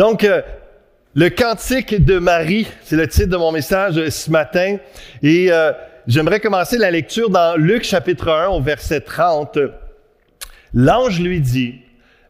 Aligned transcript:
Donc, 0.00 0.24
euh, 0.24 0.40
le 1.12 1.28
cantique 1.28 2.02
de 2.02 2.18
Marie, 2.18 2.66
c'est 2.84 2.96
le 2.96 3.06
titre 3.06 3.28
de 3.28 3.36
mon 3.36 3.52
message 3.52 4.08
ce 4.08 4.30
matin. 4.30 4.78
Et 5.22 5.52
euh, 5.52 5.72
j'aimerais 6.06 6.40
commencer 6.40 6.78
la 6.78 6.90
lecture 6.90 7.28
dans 7.28 7.54
Luc 7.54 7.84
chapitre 7.84 8.30
1 8.30 8.48
au 8.48 8.62
verset 8.62 9.02
30. 9.02 9.58
L'ange 10.72 11.20
lui 11.20 11.42
dit, 11.42 11.82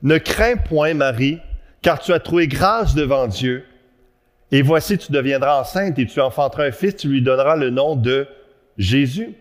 Ne 0.02 0.18
crains 0.18 0.56
point 0.56 0.94
Marie, 0.94 1.38
car 1.80 2.00
tu 2.00 2.12
as 2.12 2.18
trouvé 2.18 2.48
grâce 2.48 2.96
devant 2.96 3.28
Dieu. 3.28 3.64
Et 4.50 4.62
voici, 4.62 4.98
tu 4.98 5.12
deviendras 5.12 5.60
enceinte 5.60 5.96
et 5.96 6.06
tu 6.06 6.20
enfanteras 6.20 6.64
un 6.64 6.72
fils, 6.72 6.96
tu 6.96 7.06
lui 7.06 7.22
donneras 7.22 7.54
le 7.54 7.70
nom 7.70 7.94
de 7.94 8.26
Jésus. 8.78 9.36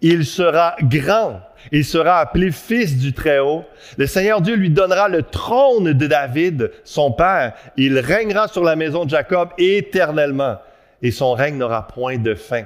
Il 0.00 0.24
sera 0.24 0.74
grand, 0.80 1.42
il 1.72 1.84
sera 1.84 2.18
appelé 2.18 2.50
fils 2.50 2.98
du 2.98 3.12
Très-Haut. 3.12 3.64
Le 3.96 4.06
Seigneur 4.06 4.40
Dieu 4.40 4.54
lui 4.54 4.70
donnera 4.70 5.08
le 5.08 5.22
trône 5.22 5.92
de 5.92 6.06
David, 6.06 6.70
son 6.84 7.12
père. 7.12 7.54
Il 7.76 7.98
régnera 7.98 8.48
sur 8.48 8.64
la 8.64 8.76
maison 8.76 9.04
de 9.04 9.10
Jacob 9.10 9.50
éternellement, 9.58 10.58
et 11.02 11.10
son 11.10 11.32
règne 11.32 11.56
n'aura 11.56 11.86
point 11.86 12.18
de 12.18 12.34
fin. 12.34 12.64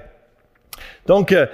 Donc, 1.07 1.33
euh, 1.33 1.47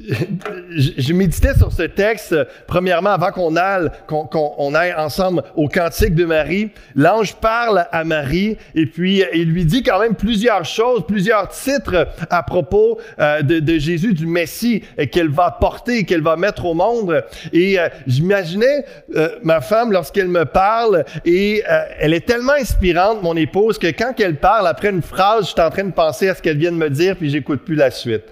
je 0.00 1.12
méditais 1.12 1.54
sur 1.54 1.72
ce 1.72 1.82
texte, 1.82 2.34
premièrement, 2.66 3.10
avant 3.10 3.32
qu'on 3.32 3.56
aille, 3.56 3.88
qu'on, 4.06 4.74
aille 4.74 4.94
ensemble 4.94 5.42
au 5.56 5.68
cantique 5.68 6.14
de 6.14 6.24
Marie. 6.24 6.70
L'ange 6.94 7.34
parle 7.36 7.86
à 7.90 8.04
Marie 8.04 8.56
et 8.74 8.86
puis 8.86 9.24
il 9.34 9.50
lui 9.50 9.64
dit 9.64 9.82
quand 9.82 9.98
même 9.98 10.14
plusieurs 10.14 10.64
choses, 10.64 11.04
plusieurs 11.06 11.48
titres 11.48 12.08
à 12.30 12.42
propos 12.42 13.00
euh, 13.18 13.42
de, 13.42 13.78
Jésus, 13.78 14.14
du 14.14 14.26
Messie 14.26 14.84
qu'elle 15.10 15.30
va 15.30 15.50
porter, 15.50 16.04
qu'elle 16.04 16.22
va 16.22 16.36
mettre 16.36 16.64
au 16.64 16.74
monde. 16.74 17.24
Et 17.52 17.78
euh, 17.78 17.88
j'imaginais 18.06 18.84
euh, 19.16 19.30
ma 19.42 19.60
femme 19.60 19.92
lorsqu'elle 19.92 20.28
me 20.28 20.44
parle 20.44 21.04
et 21.24 21.62
elle 21.98 22.14
est 22.14 22.26
tellement 22.26 22.52
inspirante, 22.52 23.22
mon 23.22 23.36
épouse, 23.36 23.78
que 23.78 23.88
quand 23.88 24.12
elle 24.20 24.36
parle, 24.36 24.66
après 24.66 24.90
une 24.90 25.02
phrase, 25.02 25.46
je 25.46 25.50
suis 25.50 25.60
en 25.60 25.70
train 25.70 25.84
de 25.84 25.92
penser 25.92 26.28
à 26.28 26.34
ce 26.34 26.42
qu'elle 26.42 26.58
vient 26.58 26.72
de 26.72 26.76
me 26.76 26.90
dire 26.90 27.16
puis 27.16 27.30
j'écoute 27.30 27.62
plus 27.64 27.74
la 27.74 27.90
suite 27.90 28.24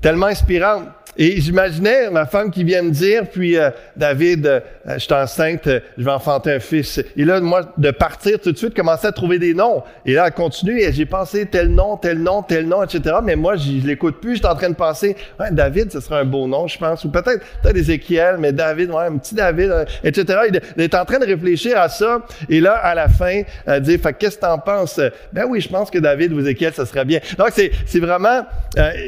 tellement 0.00 0.26
inspirante. 0.26 0.88
Et 1.20 1.40
j'imaginais 1.40 2.10
ma 2.10 2.26
femme 2.26 2.52
qui 2.52 2.62
vient 2.62 2.80
me 2.80 2.92
dire, 2.92 3.24
puis 3.28 3.58
euh, 3.58 3.70
David, 3.96 4.46
euh, 4.46 4.60
je 4.86 4.98
suis 4.98 5.12
enceinte, 5.12 5.66
euh, 5.66 5.80
je 5.98 6.04
vais 6.04 6.12
enfanter 6.12 6.52
un 6.52 6.60
fils. 6.60 7.02
Et 7.16 7.24
là, 7.24 7.40
moi, 7.40 7.62
de 7.76 7.90
partir 7.90 8.38
tout 8.38 8.52
de 8.52 8.56
suite, 8.56 8.72
commencer 8.72 9.08
à 9.08 9.10
trouver 9.10 9.40
des 9.40 9.52
noms. 9.52 9.82
Et 10.06 10.12
là, 10.12 10.26
elle 10.28 10.32
continue, 10.32 10.80
et 10.80 10.92
j'ai 10.92 11.06
pensé 11.06 11.46
tel 11.46 11.70
nom, 11.70 11.96
tel 11.96 12.20
nom, 12.20 12.42
tel 12.42 12.68
nom, 12.68 12.84
etc. 12.84 13.16
Mais 13.24 13.34
moi, 13.34 13.56
je 13.56 13.84
l'écoute 13.84 14.20
plus, 14.20 14.34
je 14.34 14.38
suis 14.38 14.46
en 14.46 14.54
train 14.54 14.70
de 14.70 14.76
penser, 14.76 15.16
ouais, 15.40 15.48
David, 15.50 15.90
ce 15.90 15.98
serait 15.98 16.20
un 16.20 16.24
beau 16.24 16.46
nom, 16.46 16.68
je 16.68 16.78
pense. 16.78 17.04
Ou 17.04 17.10
peut-être 17.10 17.44
peut 17.64 17.76
Ézéchiel, 17.76 18.36
mais 18.38 18.52
David, 18.52 18.90
ouais, 18.92 19.06
un 19.06 19.16
petit 19.16 19.34
David, 19.34 19.86
etc. 20.04 20.38
Il 20.76 20.82
est 20.84 20.94
en 20.94 21.04
train 21.04 21.18
de 21.18 21.26
réfléchir 21.26 21.80
à 21.80 21.88
ça. 21.88 22.20
Et 22.48 22.60
là, 22.60 22.74
à 22.74 22.94
la 22.94 23.08
fin, 23.08 23.42
elle 23.66 23.82
dit, 23.82 23.98
fait 23.98 24.12
qu'est-ce 24.12 24.36
que 24.36 24.42
t'en 24.42 24.58
penses? 24.58 25.00
Ben 25.32 25.46
oui, 25.48 25.60
je 25.60 25.68
pense 25.68 25.90
que 25.90 25.98
David 25.98 26.32
ou 26.32 26.38
Ézéchiel, 26.38 26.72
ça 26.74 26.86
serait 26.86 27.04
bien. 27.04 27.18
Donc, 27.36 27.48
c'est, 27.54 27.72
c'est 27.86 27.98
vraiment... 27.98 28.46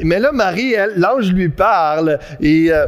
mais 0.03 0.19
là, 0.19 0.33
Marie, 0.33 0.75
l'ange 0.97 1.31
lui 1.31 1.47
parle 1.47 2.00
et 2.39 2.71
euh, 2.71 2.87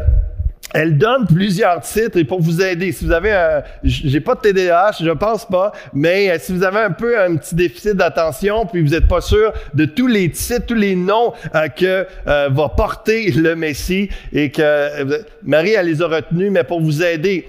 elle 0.73 0.97
donne 0.97 1.28
plusieurs 1.28 1.81
titres 1.81 2.17
et 2.17 2.23
pour 2.23 2.42
vous 2.42 2.61
aider. 2.61 2.92
Si 2.92 3.06
vous 3.06 3.11
avez 3.11 3.31
un, 3.31 3.64
j'ai 3.83 4.20
pas 4.22 4.36
de 4.36 4.42
TDAH, 4.42 4.97
je 5.02 5.11
pense 5.11 5.45
pas, 5.45 5.72
mais 5.94 6.31
euh, 6.31 6.38
si 6.39 6.53
vous 6.53 6.64
avez 6.64 6.80
un 6.80 6.92
peu 6.92 7.20
un 7.20 7.36
petit 7.36 7.55
déficit 7.55 7.94
d'attention, 7.94 8.66
puis 8.66 8.81
vous 8.81 8.92
n'êtes 8.92 9.08
pas 9.08 9.22
sûr 9.22 9.53
de 9.73 9.86
tous 9.86 10.08
les 10.08 10.31
titres, 10.31 10.66
tous 10.66 10.73
les 10.73 10.95
noms 10.95 11.33
euh, 11.55 11.67
que 11.67 12.08
va 12.25 12.70
porter 12.70 13.31
le 13.31 13.55
Messie 13.55 14.09
et 14.31 14.52
que 14.52 15.23
Marie 15.44 15.73
elle 15.73 15.88
les 15.88 16.02
a 16.02 16.08
retenus, 16.08 16.52
mais 16.52 16.64
pour 16.64 16.81
vous 16.81 17.04
aider. 17.04 17.48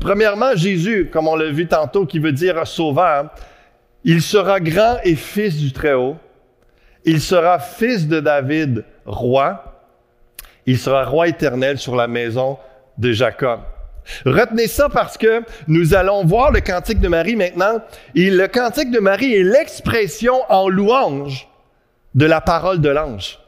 Premièrement, 0.00 0.54
Jésus, 0.54 1.08
comme 1.12 1.26
on 1.26 1.34
l'a 1.34 1.50
vu 1.50 1.66
tantôt, 1.66 2.06
qui 2.06 2.18
veut 2.18 2.32
dire 2.32 2.66
sauveur, 2.66 3.30
il 4.04 4.22
sera 4.22 4.60
grand 4.60 4.98
et 5.02 5.16
fils 5.16 5.56
du 5.56 5.72
Très-Haut. 5.72 6.16
Il 7.04 7.20
sera 7.20 7.60
fils 7.60 8.08
de 8.08 8.20
David, 8.20 8.84
roi. 9.04 9.75
Il 10.66 10.78
sera 10.78 11.04
roi 11.04 11.28
éternel 11.28 11.78
sur 11.78 11.96
la 11.96 12.08
maison 12.08 12.58
de 12.98 13.12
Jacob. 13.12 13.60
Retenez 14.24 14.66
ça 14.66 14.88
parce 14.88 15.18
que 15.18 15.42
nous 15.66 15.94
allons 15.94 16.24
voir 16.24 16.52
le 16.52 16.60
cantique 16.60 17.00
de 17.00 17.08
Marie 17.08 17.36
maintenant. 17.36 17.80
Et 18.14 18.30
le 18.30 18.46
cantique 18.48 18.90
de 18.90 19.00
Marie 19.00 19.34
est 19.34 19.42
l'expression 19.42 20.40
en 20.48 20.68
louange 20.68 21.48
de 22.14 22.26
la 22.26 22.40
parole 22.40 22.80
de 22.80 22.88
l'ange. 22.88 23.38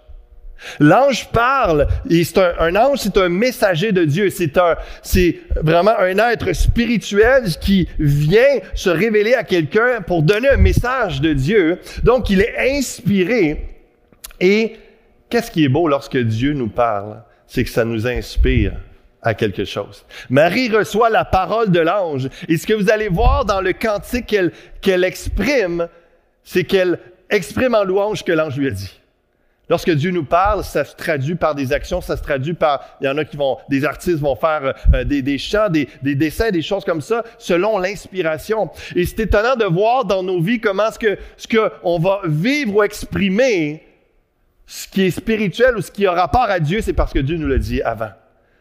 L'ange 0.80 1.28
parle, 1.30 1.86
c'est 2.10 2.38
un, 2.38 2.74
ange, 2.74 2.98
c'est 2.98 3.16
un 3.16 3.28
messager 3.28 3.92
de 3.92 4.04
Dieu. 4.04 4.28
C'est 4.30 4.58
un, 4.58 4.76
c'est 5.02 5.38
vraiment 5.62 5.96
un 5.96 6.18
être 6.30 6.52
spirituel 6.52 7.44
qui 7.60 7.88
vient 7.98 8.58
se 8.74 8.90
révéler 8.90 9.34
à 9.34 9.44
quelqu'un 9.44 10.00
pour 10.04 10.22
donner 10.22 10.48
un 10.48 10.56
message 10.56 11.20
de 11.20 11.32
Dieu. 11.32 11.78
Donc, 12.02 12.30
il 12.30 12.40
est 12.40 12.76
inspiré 12.76 13.68
et 14.40 14.76
Qu'est-ce 15.30 15.50
qui 15.50 15.64
est 15.64 15.68
beau 15.68 15.88
lorsque 15.88 16.16
Dieu 16.16 16.52
nous 16.54 16.68
parle? 16.68 17.22
C'est 17.46 17.64
que 17.64 17.70
ça 17.70 17.84
nous 17.84 18.06
inspire 18.06 18.72
à 19.22 19.34
quelque 19.34 19.64
chose. 19.64 20.04
Marie 20.30 20.70
reçoit 20.70 21.10
la 21.10 21.24
parole 21.24 21.70
de 21.70 21.80
l'ange. 21.80 22.28
Et 22.48 22.56
ce 22.56 22.66
que 22.66 22.74
vous 22.74 22.90
allez 22.90 23.08
voir 23.08 23.44
dans 23.44 23.60
le 23.60 23.72
cantique 23.72 24.26
qu'elle, 24.26 24.52
qu'elle 24.80 25.04
exprime, 25.04 25.88
c'est 26.44 26.64
qu'elle 26.64 26.98
exprime 27.30 27.74
en 27.74 27.84
louange 27.84 28.18
ce 28.18 28.24
que 28.24 28.32
l'ange 28.32 28.56
lui 28.56 28.68
a 28.68 28.70
dit. 28.70 29.00
Lorsque 29.68 29.90
Dieu 29.90 30.10
nous 30.12 30.24
parle, 30.24 30.64
ça 30.64 30.82
se 30.84 30.96
traduit 30.96 31.34
par 31.34 31.54
des 31.54 31.74
actions, 31.74 32.00
ça 32.00 32.16
se 32.16 32.22
traduit 32.22 32.54
par, 32.54 32.96
il 33.02 33.04
y 33.04 33.08
en 33.08 33.18
a 33.18 33.24
qui 33.26 33.36
vont, 33.36 33.58
des 33.68 33.84
artistes 33.84 34.20
vont 34.20 34.34
faire 34.34 34.74
euh, 34.94 35.04
des, 35.04 35.20
des, 35.20 35.36
chants, 35.36 35.68
des, 35.68 35.88
des, 36.02 36.14
dessins, 36.14 36.50
des 36.50 36.62
choses 36.62 36.86
comme 36.86 37.02
ça, 37.02 37.22
selon 37.36 37.78
l'inspiration. 37.78 38.70
Et 38.96 39.04
c'est 39.04 39.20
étonnant 39.20 39.56
de 39.56 39.66
voir 39.66 40.06
dans 40.06 40.22
nos 40.22 40.40
vies 40.40 40.58
comment 40.58 40.90
ce 40.90 40.98
que, 40.98 41.18
ce 41.36 41.46
que 41.46 41.70
on 41.82 41.98
va 41.98 42.22
vivre 42.24 42.76
ou 42.76 42.82
exprimer 42.82 43.87
ce 44.68 44.86
qui 44.86 45.06
est 45.06 45.10
spirituel 45.10 45.78
ou 45.78 45.80
ce 45.80 45.90
qui 45.90 46.06
a 46.06 46.12
rapport 46.12 46.42
à 46.42 46.60
Dieu, 46.60 46.82
c'est 46.82 46.92
parce 46.92 47.14
que 47.14 47.18
Dieu 47.18 47.38
nous 47.38 47.48
l'a 47.48 47.56
dit 47.56 47.80
avant. 47.80 48.10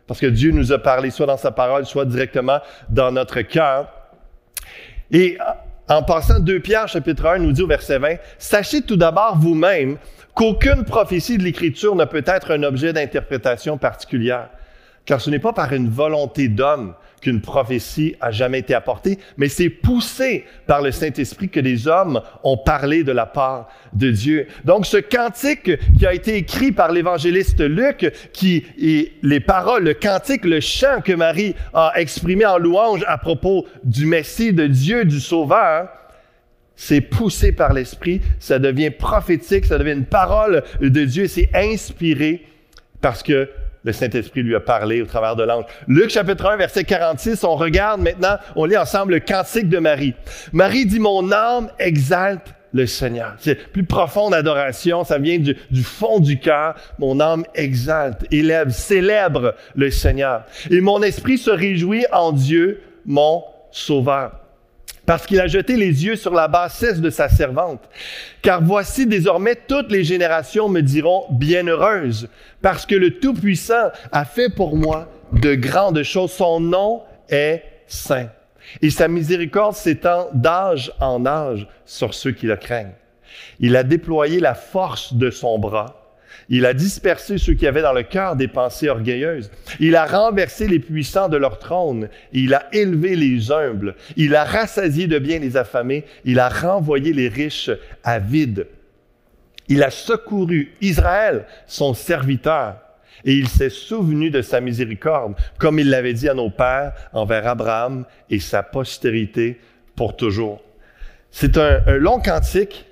Parce 0.07 0.21
que 0.21 0.27
Dieu 0.27 0.51
nous 0.51 0.71
a 0.71 0.77
parlé 0.77 1.09
soit 1.11 1.25
dans 1.25 1.35
sa 1.35 1.51
parole, 1.51 1.85
soit 1.85 2.05
directement 2.05 2.59
dans 2.87 3.11
notre 3.11 3.41
cœur. 3.41 3.91
Et 5.11 5.37
en 5.89 6.03
passant, 6.03 6.39
2 6.39 6.61
Pierre 6.61 6.87
chapitre 6.87 7.25
1 7.25 7.39
nous 7.39 7.51
dit 7.51 7.61
au 7.61 7.67
verset 7.67 7.99
20, 7.99 8.15
Sachez 8.37 8.83
tout 8.83 8.95
d'abord 8.95 9.37
vous-même 9.37 9.97
qu'aucune 10.33 10.85
prophétie 10.85 11.37
de 11.37 11.43
l'Écriture 11.43 11.93
ne 11.93 12.05
peut 12.05 12.23
être 12.25 12.51
un 12.51 12.63
objet 12.63 12.93
d'interprétation 12.93 13.77
particulière, 13.77 14.47
car 15.05 15.19
ce 15.19 15.29
n'est 15.29 15.39
pas 15.39 15.51
par 15.51 15.73
une 15.73 15.89
volonté 15.89 16.47
d'homme 16.47 16.93
qu'une 17.21 17.41
prophétie 17.41 18.15
a 18.21 18.31
jamais 18.31 18.59
été 18.59 18.73
apportée, 18.73 19.17
mais 19.37 19.49
c'est 19.49 19.69
poussé 19.69 20.45
par 20.65 20.81
le 20.81 20.91
Saint-Esprit 20.91 21.49
que 21.49 21.59
les 21.59 21.87
hommes 21.87 22.21
ont 22.43 22.57
parlé 22.57 23.03
de 23.03 23.11
la 23.11 23.25
part 23.25 23.69
de 23.93 24.11
Dieu. 24.11 24.47
Donc 24.65 24.85
ce 24.85 24.97
cantique 24.97 25.71
qui 25.97 26.05
a 26.05 26.13
été 26.13 26.35
écrit 26.35 26.71
par 26.71 26.91
l'évangéliste 26.91 27.61
Luc, 27.61 28.11
qui 28.33 28.65
est 28.81 29.13
les 29.23 29.39
paroles, 29.39 29.83
le 29.83 29.93
cantique, 29.93 30.45
le 30.45 30.59
chant 30.59 31.01
que 31.01 31.13
Marie 31.13 31.55
a 31.73 31.93
exprimé 31.95 32.45
en 32.45 32.57
louange 32.57 33.03
à 33.07 33.17
propos 33.17 33.65
du 33.83 34.05
Messie, 34.05 34.53
de 34.53 34.67
Dieu, 34.67 35.05
du 35.05 35.19
Sauveur, 35.19 35.89
c'est 36.75 37.01
poussé 37.01 37.51
par 37.51 37.73
l'Esprit, 37.73 38.21
ça 38.39 38.59
devient 38.59 38.91
prophétique, 38.91 39.65
ça 39.65 39.79
devient 39.79 39.93
une 39.93 40.05
parole 40.05 40.63
de 40.79 41.05
Dieu, 41.05 41.27
c'est 41.27 41.49
inspiré 41.55 42.45
parce 43.01 43.23
que 43.23 43.49
le 43.83 43.93
Saint-Esprit 43.93 44.43
lui 44.43 44.55
a 44.55 44.59
parlé 44.59 45.01
au 45.01 45.05
travers 45.05 45.35
de 45.35 45.43
l'ange. 45.43 45.65
Luc 45.87 46.09
chapitre 46.09 46.45
1, 46.45 46.57
verset 46.57 46.83
46, 46.83 47.43
on 47.43 47.55
regarde 47.55 48.01
maintenant, 48.01 48.37
on 48.55 48.65
lit 48.65 48.77
ensemble 48.77 49.13
le 49.13 49.19
cantique 49.19 49.69
de 49.69 49.79
Marie. 49.79 50.13
Marie 50.53 50.85
dit, 50.85 50.99
mon 50.99 51.31
âme 51.31 51.69
exalte 51.79 52.53
le 52.73 52.85
Seigneur. 52.85 53.35
C'est 53.39 53.71
plus 53.71 53.85
profonde 53.85 54.33
adoration, 54.33 55.03
ça 55.03 55.17
vient 55.17 55.39
du, 55.39 55.55
du 55.71 55.83
fond 55.83 56.19
du 56.19 56.39
cœur. 56.39 56.75
Mon 56.99 57.19
âme 57.19 57.45
exalte, 57.55 58.25
élève, 58.31 58.69
célèbre 58.69 59.55
le 59.75 59.89
Seigneur. 59.89 60.43
Et 60.69 60.81
mon 60.81 61.01
esprit 61.01 61.37
se 61.37 61.49
réjouit 61.49 62.05
en 62.11 62.31
Dieu, 62.33 62.81
mon 63.05 63.43
Sauveur 63.71 64.46
parce 65.07 65.25
qu'il 65.25 65.39
a 65.39 65.47
jeté 65.47 65.77
les 65.77 66.05
yeux 66.05 66.17
sur 66.17 66.33
la 66.33 66.49
bassesse 66.49 66.99
de 66.99 67.09
sa 67.09 67.29
servante. 67.29 67.89
Car 68.41 68.61
voici 68.61 69.07
désormais 69.07 69.55
toutes 69.55 69.89
les 69.89 70.03
générations 70.03 70.67
me 70.67 70.81
diront 70.81 71.23
bienheureuse, 71.31 72.27
parce 72.61 72.85
que 72.85 72.93
le 72.93 73.17
Tout-Puissant 73.19 73.89
a 74.11 74.25
fait 74.25 74.49
pour 74.49 74.75
moi 74.75 75.09
de 75.31 75.55
grandes 75.55 76.03
choses. 76.03 76.33
Son 76.33 76.59
nom 76.59 77.03
est 77.29 77.63
saint. 77.87 78.27
Et 78.81 78.89
sa 78.89 79.07
miséricorde 79.07 79.75
s'étend 79.75 80.27
d'âge 80.33 80.91
en 80.99 81.25
âge 81.25 81.67
sur 81.85 82.13
ceux 82.13 82.33
qui 82.33 82.45
le 82.45 82.57
craignent. 82.57 82.95
Il 83.61 83.77
a 83.77 83.83
déployé 83.83 84.41
la 84.41 84.55
force 84.55 85.13
de 85.13 85.31
son 85.31 85.57
bras 85.57 86.06
il 86.49 86.65
a 86.65 86.73
dispersé 86.73 87.37
ceux 87.37 87.53
qui 87.53 87.67
avaient 87.67 87.81
dans 87.81 87.93
le 87.93 88.03
cœur 88.03 88.35
des 88.35 88.47
pensées 88.47 88.89
orgueilleuses. 88.89 89.51
Il 89.79 89.95
a 89.95 90.05
renversé 90.05 90.67
les 90.67 90.79
puissants 90.79 91.29
de 91.29 91.37
leur 91.37 91.59
trône. 91.59 92.09
Il 92.31 92.53
a 92.53 92.67
élevé 92.73 93.15
les 93.15 93.51
humbles. 93.51 93.95
Il 94.15 94.35
a 94.35 94.43
rassasié 94.43 95.07
de 95.07 95.19
bien 95.19 95.39
les 95.39 95.57
affamés. 95.57 96.05
Il 96.23 96.39
a 96.39 96.49
renvoyé 96.49 97.13
les 97.13 97.27
riches 97.27 97.71
à 98.03 98.19
vide. 98.19 98.67
Il 99.67 99.83
a 99.83 99.89
secouru 99.89 100.73
Israël, 100.79 101.45
son 101.65 101.93
serviteur, 101.93 102.77
et 103.25 103.33
il 103.33 103.49
s'est 103.49 103.69
souvenu 103.69 104.29
de 104.29 104.41
sa 104.41 104.61
miséricorde, 104.61 105.35
comme 105.57 105.79
il 105.79 105.89
l'avait 105.89 106.13
dit 106.13 106.29
à 106.29 106.33
nos 106.33 106.49
pères 106.49 106.93
envers 107.11 107.47
Abraham 107.47 108.05
et 108.29 108.39
sa 108.39 108.63
postérité 108.63 109.59
pour 109.95 110.15
toujours. 110.15 110.61
C'est 111.31 111.57
un, 111.57 111.81
un, 111.85 111.97
long 111.97 112.21
cantique 112.21 112.85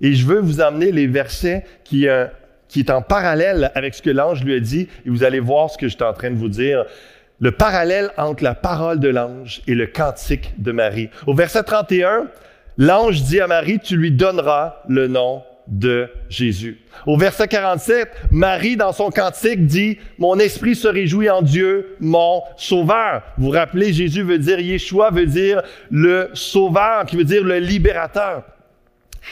et 0.00 0.14
je 0.14 0.24
veux 0.24 0.40
vous 0.40 0.60
amener 0.62 0.90
les 0.90 1.06
versets 1.06 1.66
qui, 1.84 2.08
euh, 2.08 2.26
qui 2.72 2.80
est 2.80 2.90
en 2.90 3.02
parallèle 3.02 3.70
avec 3.74 3.94
ce 3.94 4.00
que 4.00 4.08
l'ange 4.08 4.42
lui 4.42 4.54
a 4.54 4.60
dit 4.60 4.88
et 5.04 5.10
vous 5.10 5.24
allez 5.24 5.40
voir 5.40 5.70
ce 5.70 5.76
que 5.76 5.88
je 5.88 5.94
suis 5.94 6.02
en 6.02 6.14
train 6.14 6.30
de 6.30 6.36
vous 6.36 6.48
dire. 6.48 6.86
Le 7.38 7.52
parallèle 7.52 8.10
entre 8.16 8.42
la 8.42 8.54
parole 8.54 8.98
de 8.98 9.08
l'ange 9.08 9.60
et 9.66 9.74
le 9.74 9.86
cantique 9.86 10.54
de 10.56 10.72
Marie. 10.72 11.10
Au 11.26 11.34
verset 11.34 11.64
31, 11.64 12.28
l'ange 12.78 13.22
dit 13.24 13.40
à 13.40 13.46
Marie, 13.46 13.78
tu 13.78 13.96
lui 13.96 14.10
donneras 14.10 14.76
le 14.88 15.06
nom 15.06 15.42
de 15.66 16.08
Jésus. 16.30 16.80
Au 17.06 17.18
verset 17.18 17.46
47, 17.46 18.08
Marie, 18.30 18.76
dans 18.76 18.92
son 18.92 19.10
cantique, 19.10 19.66
dit, 19.66 19.98
Mon 20.18 20.38
esprit 20.38 20.74
se 20.74 20.88
réjouit 20.88 21.28
en 21.28 21.42
Dieu, 21.42 21.96
mon 22.00 22.42
sauveur. 22.56 23.22
Vous 23.36 23.46
vous 23.46 23.50
rappelez, 23.50 23.92
Jésus 23.92 24.22
veut 24.22 24.38
dire, 24.38 24.58
Yeshua 24.58 25.10
veut 25.10 25.26
dire 25.26 25.62
le 25.90 26.30
sauveur, 26.32 27.04
qui 27.04 27.16
veut 27.16 27.24
dire 27.24 27.44
le 27.44 27.58
libérateur. 27.58 28.44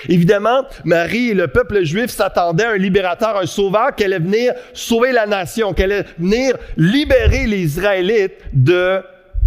Évidemment, 0.08 0.64
Marie 0.84 1.30
et 1.30 1.34
le 1.34 1.48
peuple 1.48 1.84
juif 1.84 2.10
s'attendaient 2.10 2.64
à 2.64 2.70
un 2.70 2.76
libérateur, 2.76 3.36
un 3.36 3.46
sauveur 3.46 3.94
qui 3.94 4.04
allait 4.04 4.18
venir 4.18 4.52
sauver 4.72 5.12
la 5.12 5.26
nation, 5.26 5.72
qui 5.72 5.82
allait 5.82 6.04
venir 6.18 6.56
libérer 6.76 7.46
les 7.46 7.60
Israélites 7.60 8.34
de, 8.52 9.00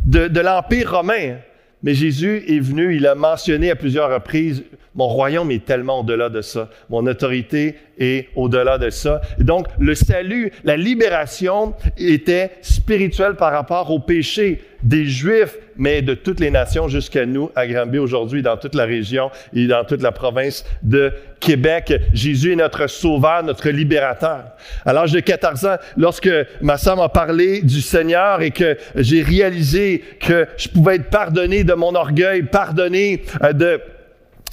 de, 0.05 0.27
de 0.27 0.39
l'Empire 0.39 0.91
romain. 0.97 1.37
Mais 1.81 1.93
Jésus 1.93 2.43
est 2.47 2.59
venu, 2.59 2.95
il 2.95 3.05
a 3.07 3.15
mentionné 3.15 3.69
à 3.71 3.75
plusieurs 3.75 4.09
reprises, 4.09 4.63
mon 4.95 5.07
royaume 5.07 5.49
est 5.51 5.65
tellement 5.65 6.01
au-delà 6.01 6.29
de 6.29 6.41
ça. 6.41 6.69
Mon 6.89 7.05
autorité 7.07 7.75
est 7.97 8.29
au-delà 8.35 8.77
de 8.77 8.89
ça. 8.89 9.21
Et 9.39 9.43
donc, 9.43 9.67
le 9.79 9.95
salut, 9.95 10.51
la 10.63 10.77
libération 10.77 11.73
était 11.97 12.51
spirituelle 12.61 13.35
par 13.35 13.51
rapport 13.51 13.89
au 13.89 13.99
péché 13.99 14.61
des 14.83 15.05
Juifs, 15.05 15.57
mais 15.77 16.01
de 16.01 16.13
toutes 16.13 16.39
les 16.39 16.51
nations 16.51 16.87
jusqu'à 16.87 17.25
nous, 17.25 17.49
à 17.55 17.65
Granby 17.65 17.97
aujourd'hui, 17.97 18.41
dans 18.41 18.57
toute 18.57 18.75
la 18.75 18.85
région 18.85 19.31
et 19.53 19.65
dans 19.67 19.83
toute 19.85 20.01
la 20.01 20.11
province 20.11 20.65
de 20.83 21.11
Québec. 21.39 21.93
Jésus 22.13 22.53
est 22.53 22.55
notre 22.55 22.87
sauveur, 22.87 23.43
notre 23.43 23.69
libérateur. 23.69 24.43
À 24.85 24.93
l'âge 24.93 25.11
de 25.11 25.19
14 25.19 25.65
ans, 25.65 25.75
lorsque 25.97 26.29
ma 26.61 26.77
sœur 26.77 26.97
m'a 26.97 27.09
parlé 27.09 27.61
du 27.61 27.81
Seigneur 27.81 28.41
et 28.41 28.51
que 28.51 28.77
j'ai 28.95 29.21
réalisé 29.21 30.03
que 30.19 30.47
je 30.57 30.69
pouvais 30.69 30.95
être 30.95 31.09
pardonné 31.09 31.63
de 31.63 31.73
mon 31.73 31.95
orgueil, 31.95 32.43
pardonné 32.43 33.23
euh, 33.41 33.53
de 33.53 33.81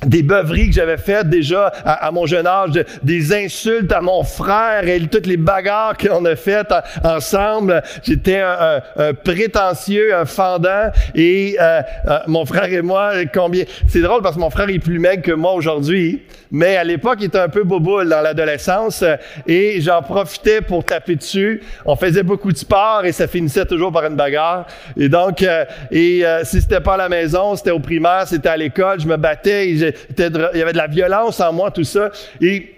des 0.07 0.23
beuveries 0.23 0.69
que 0.69 0.75
j'avais 0.75 0.97
faites 0.97 1.29
déjà 1.29 1.67
à, 1.85 2.11
mon 2.11 2.27
jeune 2.27 2.47
âge, 2.47 2.71
des 3.03 3.35
insultes 3.35 3.93
à 3.93 4.01
mon 4.01 4.23
frère 4.23 4.89
et 4.89 5.01
toutes 5.01 5.27
les 5.27 5.37
bagarres 5.37 5.97
qu'on 5.97 6.25
a 6.25 6.37
faites 6.37 6.73
ensemble. 7.05 7.83
J'étais 8.03 8.41
un, 8.41 8.81
prétentieux, 9.25 10.15
un 10.15 10.25
fendant 10.25 10.91
et 11.15 11.57
euh, 11.61 11.83
euh, 12.09 12.19
mon 12.27 12.47
frère 12.47 12.73
et 12.73 12.83
moi, 12.83 13.13
combien... 13.33 13.65
C'est 13.89 14.01
drôle 14.01 14.23
parce 14.23 14.37
que 14.37 14.41
mon 14.41 14.51
frère 14.51 14.69
est 14.71 14.79
plus 14.79 14.99
maigre 14.99 15.23
que 15.23 15.33
moi 15.33 15.53
aujourd'hui, 15.53 16.23
mais 16.51 16.77
à 16.77 16.85
l'époque, 16.85 17.19
il 17.21 17.27
était 17.27 17.39
un 17.39 17.49
peu 17.49 17.65
boboule 17.65 18.09
dans 18.09 18.23
l'adolescence 18.23 19.05
et 19.47 19.81
j'en 19.81 20.03
profitais 20.03 20.61
pour 20.61 20.85
taper 20.85 21.17
dessus. 21.17 21.63
On 21.85 21.97
faisait 21.97 22.23
beaucoup 22.23 22.53
de 22.53 22.57
sport 22.57 23.05
et 23.05 23.13
ça 23.13 23.27
finissait 23.27 23.67
toujours 23.67 23.93
par 23.93 24.05
une 24.07 24.17
bagarre. 24.17 24.67
Et 24.97 25.09
donc, 25.09 25.43
euh, 25.43 25.65
et 25.91 26.25
si 26.45 26.61
c'était 26.61 26.81
pas 26.81 26.95
à 26.95 26.99
la 26.99 27.09
maison, 27.09 27.55
c'était 27.55 27.71
au 27.71 27.81
primaire, 27.81 28.27
c'était 28.27 28.49
à 28.49 28.57
l'école, 28.57 29.01
je 29.01 29.07
me 29.07 29.17
battais 29.17 29.69
et 29.69 29.90
il 30.17 30.59
y 30.59 30.63
avait 30.63 30.73
de 30.73 30.77
la 30.77 30.87
violence 30.87 31.41
en 31.41 31.53
moi, 31.53 31.71
tout 31.71 31.85
ça. 31.85 32.11
Et 32.41 32.75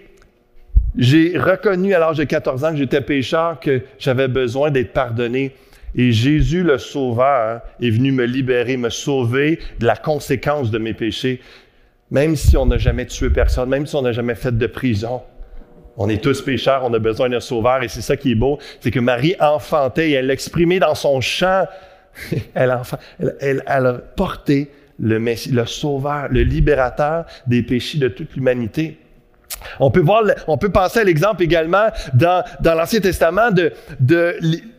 j'ai 0.97 1.37
reconnu 1.37 1.93
à 1.93 1.99
l'âge 1.99 2.17
de 2.17 2.23
14 2.23 2.63
ans 2.63 2.71
que 2.71 2.77
j'étais 2.77 3.01
pécheur, 3.01 3.59
que 3.59 3.81
j'avais 3.97 4.27
besoin 4.27 4.71
d'être 4.71 4.93
pardonné. 4.93 5.53
Et 5.95 6.11
Jésus, 6.11 6.63
le 6.63 6.77
Sauveur, 6.77 7.61
est 7.81 7.89
venu 7.89 8.11
me 8.11 8.25
libérer, 8.25 8.77
me 8.77 8.89
sauver 8.89 9.59
de 9.79 9.85
la 9.85 9.95
conséquence 9.95 10.71
de 10.71 10.77
mes 10.79 10.93
péchés. 10.93 11.39
Même 12.09 12.35
si 12.35 12.57
on 12.57 12.65
n'a 12.65 12.77
jamais 12.77 13.05
tué 13.05 13.29
personne, 13.29 13.69
même 13.69 13.85
si 13.85 13.95
on 13.95 14.01
n'a 14.01 14.11
jamais 14.11 14.35
fait 14.35 14.55
de 14.55 14.67
prison, 14.67 15.21
on 15.97 16.09
est 16.09 16.21
tous 16.21 16.41
pécheurs, 16.41 16.83
on 16.83 16.93
a 16.93 16.99
besoin 16.99 17.29
d'un 17.29 17.39
Sauveur. 17.39 17.83
Et 17.83 17.87
c'est 17.87 18.01
ça 18.01 18.17
qui 18.17 18.31
est 18.31 18.35
beau, 18.35 18.59
c'est 18.79 18.91
que 18.91 18.99
Marie 18.99 19.35
enfantait 19.39 20.09
et 20.09 20.13
elle 20.13 20.27
l'exprimait 20.27 20.79
dans 20.79 20.95
son 20.95 21.21
chant. 21.21 21.65
elle, 22.53 22.75
elle, 23.39 23.63
a 23.67 23.93
porté 23.93 24.69
le 25.03 25.65
Sauveur, 25.65 26.27
le 26.29 26.43
libérateur 26.43 27.25
des 27.45 27.61
péchés 27.63 27.97
de 27.97 28.07
toute 28.07 28.35
l'humanité. 28.35 28.97
On 29.79 29.91
peut 29.91 30.01
voir, 30.01 30.23
on 30.47 30.57
peut 30.57 30.71
penser 30.71 30.99
à 30.99 31.03
l'exemple 31.03 31.43
également 31.43 31.87
dans, 32.13 32.43
l'Ancien 32.63 32.99
Testament 32.99 33.51
de, 33.51 33.71
de 33.99 34.35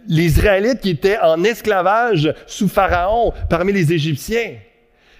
les 0.09 0.25
Israélites 0.25 0.81
qui 0.81 0.91
étaient 0.91 1.19
en 1.19 1.43
esclavage 1.45 2.33
sous 2.47 2.69
Pharaon 2.69 3.33
parmi 3.49 3.73
les 3.73 3.93
Égyptiens. 3.93 4.57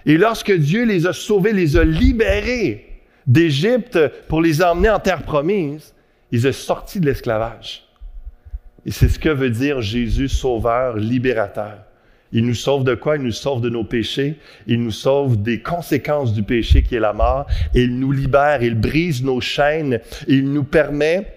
Et 0.05 0.17
lorsque 0.17 0.51
Dieu 0.51 0.85
les 0.85 1.07
a 1.07 1.13
sauvés, 1.13 1.53
les 1.53 1.77
a 1.77 1.83
libérés 1.83 3.01
d'Égypte 3.25 3.97
pour 4.27 4.41
les 4.41 4.61
emmener 4.61 4.89
en 4.89 4.99
terre 4.99 5.23
promise, 5.23 5.93
ils 6.31 6.47
ont 6.47 6.51
sorti 6.51 6.99
de 6.99 7.05
l'esclavage. 7.05 7.83
Et 8.85 8.91
c'est 8.91 9.09
ce 9.09 9.17
que 9.17 9.29
veut 9.29 9.49
dire 9.49 9.81
Jésus 9.81 10.29
sauveur, 10.29 10.95
libérateur. 10.97 11.79
Il 12.31 12.45
nous 12.45 12.55
sauve 12.55 12.83
de 12.83 12.95
quoi? 12.95 13.17
Il 13.17 13.23
nous 13.23 13.31
sauve 13.31 13.61
de 13.61 13.69
nos 13.69 13.83
péchés. 13.83 14.35
Il 14.67 14.83
nous 14.83 14.91
sauve 14.91 15.41
des 15.41 15.61
conséquences 15.61 16.33
du 16.33 16.43
péché 16.43 16.83
qui 16.83 16.95
est 16.95 16.99
la 16.99 17.13
mort. 17.13 17.45
il 17.73 17.97
nous 17.97 18.11
libère. 18.11 18.61
Il 18.61 18.75
brise 18.75 19.23
nos 19.23 19.41
chaînes. 19.41 19.99
Il 20.27 20.51
nous 20.51 20.63
permet 20.63 21.27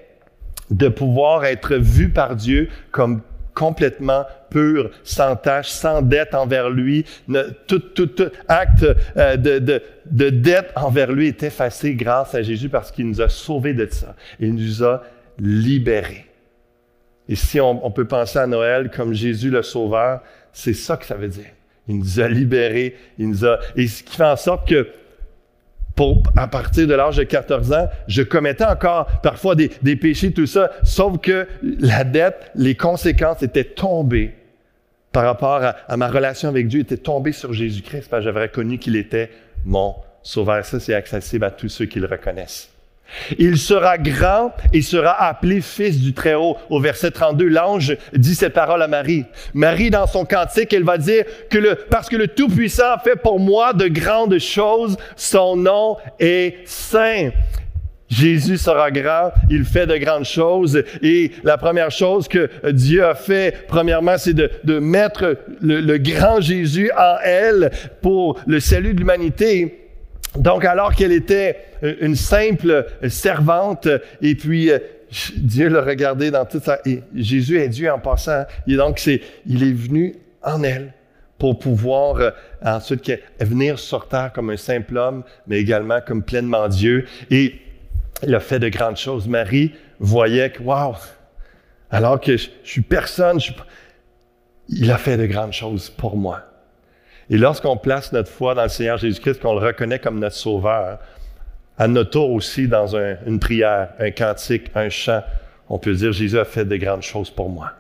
de 0.71 0.89
pouvoir 0.89 1.45
être 1.45 1.77
vus 1.77 2.11
par 2.11 2.37
Dieu 2.37 2.69
comme 2.91 3.23
complètement 3.55 4.25
pur, 4.51 4.91
sans 5.03 5.35
tâche, 5.35 5.69
sans 5.69 6.01
dette 6.01 6.35
envers 6.35 6.71
lui. 6.71 7.05
Tout, 7.67 7.83
acte 8.47 8.87
euh, 9.17 9.37
de 9.37 10.31
dette 10.31 10.73
envers 10.77 11.11
lui 11.11 11.27
est 11.27 11.43
effacé 11.43 11.95
grâce 11.95 12.35
à 12.37 12.43
Jésus 12.43 12.69
parce 12.69 12.93
qu'il 12.93 13.09
nous 13.09 13.21
a 13.21 13.29
sauvés 13.29 13.75
de 13.75 13.89
ça. 13.91 14.15
Il 14.39 14.55
nous 14.55 14.85
a 14.85 15.03
libérés. 15.41 16.27
Et 17.29 17.35
si 17.35 17.61
on, 17.61 17.85
on 17.85 17.91
peut 17.91 18.07
penser 18.07 18.39
à 18.39 18.47
Noël 18.47 18.91
comme 18.91 19.13
Jésus 19.13 19.51
le 19.51 19.63
Sauveur, 19.63 20.23
c'est 20.59 20.75
ça 20.75 20.97
que 20.97 21.07
ça 21.07 21.15
veut 21.15 21.29
dire. 21.29 21.51
Il 21.87 21.99
nous 21.99 22.19
a 22.19 22.27
libérés, 22.27 22.97
il 23.17 23.29
nous 23.29 23.47
a... 23.47 23.61
Et 23.77 23.87
ce 23.87 24.03
qui 24.03 24.17
fait 24.17 24.25
en 24.25 24.37
sorte 24.37 24.69
que, 24.69 24.89
à 26.37 26.49
partir 26.49 26.89
de 26.89 26.95
l'âge 26.95 27.17
de 27.17 27.23
14 27.23 27.73
ans, 27.73 27.89
je 28.09 28.23
commettais 28.23 28.65
encore 28.65 29.07
parfois 29.23 29.55
des, 29.55 29.69
péchés, 29.97 30.33
tout 30.33 30.47
ça, 30.47 30.73
sauf 30.83 31.19
que 31.21 31.47
la 31.63 32.03
dette, 32.03 32.51
les 32.57 32.75
conséquences 32.75 33.43
étaient 33.45 33.63
tombées 33.63 34.35
par 35.13 35.25
rapport 35.25 35.63
à, 35.63 35.77
à 35.87 35.97
ma 35.97 36.09
relation 36.09 36.49
avec 36.49 36.67
Dieu, 36.67 36.81
étaient 36.81 36.97
tombées 36.97 37.33
sur 37.33 37.53
Jésus-Christ, 37.53 38.09
parce 38.11 38.23
que 38.23 38.25
j'avais 38.25 38.43
reconnu 38.43 38.79
qu'il 38.79 38.97
était 38.97 39.31
mon 39.65 39.95
sauveur. 40.25 40.65
Ça, 40.65 40.81
c'est 40.81 40.95
accessible 40.95 41.45
à 41.45 41.53
tous 41.53 41.69
ceux 41.69 41.87
qui 41.87 42.01
le 42.01 42.07
reconnaissent. 42.07 42.69
Il 43.39 43.59
sera 43.59 43.99
grand 43.99 44.53
et 44.73 44.83
sera 44.83 45.23
appelé 45.23 45.61
fils 45.61 45.99
du 45.99 46.13
Très-Haut. 46.13 46.57
Au 46.71 46.81
verset 46.81 47.11
32, 47.11 47.49
l'ange 47.49 47.97
dit 48.13 48.35
cette 48.35 48.53
parole 48.53 48.83
à 48.83 48.89
Marie. 48.89 49.25
Marie, 49.55 49.91
dans 49.91 50.07
son 50.07 50.25
cantique, 50.25 50.73
elle 50.73 50.85
va 50.85 50.99
dire 50.99 51.25
que 51.51 51.75
parce 51.91 52.09
que 52.09 52.17
le 52.17 52.29
Tout-Puissant 52.29 52.99
fait 53.03 53.17
pour 53.17 53.41
moi 53.41 53.73
de 53.73 53.89
grandes 53.89 54.39
choses, 54.39 54.97
son 55.17 55.57
nom 55.57 55.97
est 56.19 56.59
saint. 56.65 57.31
Jésus 58.09 58.57
sera 58.57 58.91
grand, 58.91 59.33
il 59.51 59.65
fait 59.65 59.87
de 59.87 59.97
grandes 59.99 60.25
choses 60.25 60.83
et 61.03 61.31
la 61.45 61.59
première 61.59 61.91
chose 61.91 62.27
que 62.27 62.49
Dieu 62.71 63.05
a 63.05 63.15
fait, 63.15 63.67
premièrement, 63.69 64.17
c'est 64.17 64.33
de, 64.33 64.51
de 64.65 64.79
mettre 64.79 65.37
le, 65.61 65.81
le 65.81 65.99
grand 65.99 66.41
Jésus 66.41 66.91
en 66.97 67.17
elle 67.23 67.71
pour 68.01 68.41
le 68.47 68.61
salut 68.61 68.95
de 68.95 69.01
l'humanité. 69.01 69.88
Donc, 70.37 70.65
alors 70.65 70.95
qu'elle 70.95 71.13
était 71.13 71.57
une 71.83 72.17
simple 72.17 72.87
servante, 73.09 73.89
et 74.21 74.35
puis 74.35 74.71
euh, 74.71 74.79
Dieu 75.37 75.69
l'a 75.69 75.83
regardé 75.83 76.31
dans 76.31 76.45
toute 76.45 76.65
sa... 76.65 76.79
Et 76.85 77.03
Jésus 77.15 77.59
est 77.59 77.69
Dieu 77.69 77.91
en 77.91 77.99
passant. 77.99 78.45
Et 78.67 78.77
donc, 78.77 78.99
c'est, 78.99 79.23
il 79.47 79.63
est 79.63 79.73
venu 79.73 80.15
en 80.43 80.63
elle 80.63 80.93
pour 81.39 81.59
pouvoir 81.59 82.17
euh, 82.17 82.31
ensuite 82.63 83.11
venir 83.41 83.79
sur 83.79 84.09
terre 84.09 84.33
comme 84.33 84.51
un 84.51 84.57
simple 84.57 84.97
homme, 84.97 85.23
mais 85.47 85.59
également 85.59 86.01
comme 86.07 86.23
pleinement 86.23 86.69
Dieu. 86.69 87.07
Et 87.31 87.55
il 88.23 88.35
a 88.35 88.41
fait 88.41 88.59
de 88.59 88.69
grandes 88.69 88.97
choses. 88.97 89.29
Marie 89.29 89.73
voyait 90.01 90.51
que, 90.51 90.63
wow, 90.63 90.95
alors 91.91 92.21
que 92.21 92.37
je, 92.37 92.49
suis 92.65 92.83
personne, 92.83 93.39
il 94.69 94.91
a 94.91 94.99
fait 94.99 95.17
de 95.17 95.27
grandes 95.27 95.53
choses 95.53 95.89
pour 95.89 96.17
moi. 96.17 96.43
Et 97.31 97.37
lorsqu'on 97.37 97.77
place 97.77 98.13
notre 98.13 98.31
foi 98.31 98.55
dans 98.55 98.63
le 98.63 98.69
Seigneur 98.69 98.99
Jésus-Christ, 98.99 99.41
qu'on 99.41 99.59
le 99.59 99.67
reconnaît 99.67 99.99
comme 99.99 100.19
notre 100.19 100.37
Sauveur, 100.37 100.99
à 101.77 101.87
notre 101.87 102.11
tour 102.11 102.31
aussi 102.31 102.67
dans 102.67 102.97
une 102.97 103.39
prière, 103.39 103.91
un 104.01 104.11
cantique, 104.11 104.71
un 104.75 104.89
chant, 104.89 105.23
on 105.69 105.79
peut 105.79 105.95
dire 105.95 106.13
Jésus 106.13 106.39
a 106.39 106.45
fait 106.45 106.65
de 106.65 106.77
grandes 106.77 107.03
choses 107.03 107.31
pour 107.31 107.49
moi. 107.49 107.73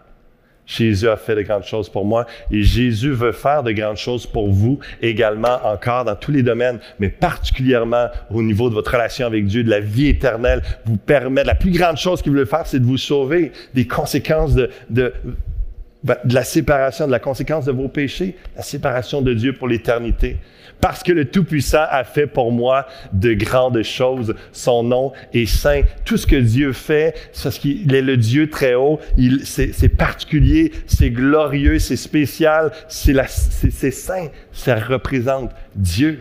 Jésus 0.67 1.09
a 1.09 1.17
fait 1.17 1.35
de 1.35 1.40
grandes 1.40 1.64
choses 1.64 1.88
pour 1.88 2.05
moi 2.05 2.26
et 2.50 2.62
Jésus 2.62 3.12
veut 3.12 3.33
faire 3.33 3.62
de 3.62 3.73
grandes 3.73 3.97
choses 3.97 4.26
pour 4.26 4.52
vous 4.52 4.78
également 5.00 5.59
encore 5.64 6.05
dans 6.05 6.14
tous 6.14 6.31
les 6.31 6.43
domaines, 6.43 6.78
mais 6.99 7.09
particulièrement 7.09 8.09
au 8.31 8.43
niveau 8.43 8.69
de 8.69 8.75
votre 8.75 8.93
relation 8.93 9.26
avec 9.26 9.47
Dieu, 9.47 9.64
de 9.64 9.71
la 9.71 9.81
vie 9.81 10.09
éternelle, 10.09 10.62
vous 10.85 10.99
permet, 10.99 11.43
la 11.43 11.55
plus 11.55 11.71
grande 11.71 11.97
chose 11.97 12.21
qu'il 12.21 12.33
veut 12.33 12.45
faire, 12.45 12.67
c'est 12.67 12.81
de 12.81 12.85
vous 12.85 12.99
sauver 12.99 13.52
des 13.73 13.87
conséquences 13.87 14.55
de, 14.55 14.69
de 14.90 15.14
de 16.05 16.35
la 16.35 16.45
séparation, 16.45 17.07
de 17.07 17.12
la 17.12 17.19
conséquence 17.19 17.64
de 17.64 17.73
vos 17.73 17.88
péchés, 17.88 18.37
la 18.57 18.62
séparation 18.62 19.21
de 19.21 19.35
Dieu 19.35 19.52
pour 19.52 19.67
l'éternité. 19.69 20.37
Parce 20.81 21.02
que 21.02 21.11
le 21.11 21.25
Tout-Puissant 21.25 21.87
a 21.90 22.05
fait 22.05 22.28
pour 22.28 22.52
moi 22.52 22.87
de 23.12 23.33
grandes 23.35 23.83
choses. 23.83 24.37
Son 24.52 24.85
nom 24.85 25.12
est 25.33 25.47
saint. 25.47 25.83
Tout 26.05 26.17
ce 26.17 26.26
que 26.26 26.37
Dieu 26.37 26.73
fait, 26.73 27.14
c'est 27.33 27.50
qu'il 27.59 27.93
est 27.93 28.02
le 28.02 28.17
Dieu 28.17 28.49
très 28.49 28.75
haut. 28.75 29.00
C'est 29.43 29.97
particulier, 29.97 30.71
c'est 30.87 31.11
glorieux, 31.11 31.81
c'est 31.81 31.97
spécial, 31.97 32.71
c'est 32.87 33.90
saint. 33.90 34.28
Ça 34.52 34.76
représente 34.76 35.50
Dieu. 35.75 36.21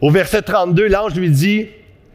Au 0.00 0.10
verset 0.10 0.42
32, 0.42 0.88
l'ange 0.88 1.14
lui 1.16 1.30
dit, 1.30 1.66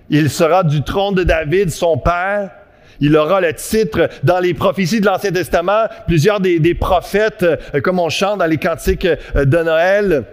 il 0.09 0.29
sera 0.29 0.63
du 0.63 0.83
trône 0.83 1.15
de 1.15 1.23
David, 1.23 1.69
son 1.69 1.97
père, 1.97 2.51
il 2.99 3.15
aura 3.15 3.41
le 3.41 3.53
titre 3.53 4.09
dans 4.23 4.39
les 4.39 4.53
prophéties 4.53 5.01
de 5.01 5.05
l'Ancien 5.05 5.31
Testament, 5.31 5.85
plusieurs 6.07 6.39
des, 6.39 6.75
prophètes, 6.75 7.43
euh, 7.43 7.81
comme 7.81 7.99
on 7.99 8.09
chante 8.09 8.39
dans 8.39 8.45
les 8.45 8.57
cantiques 8.57 9.05
euh, 9.05 9.45
de 9.45 9.57
Noël. 9.57 10.25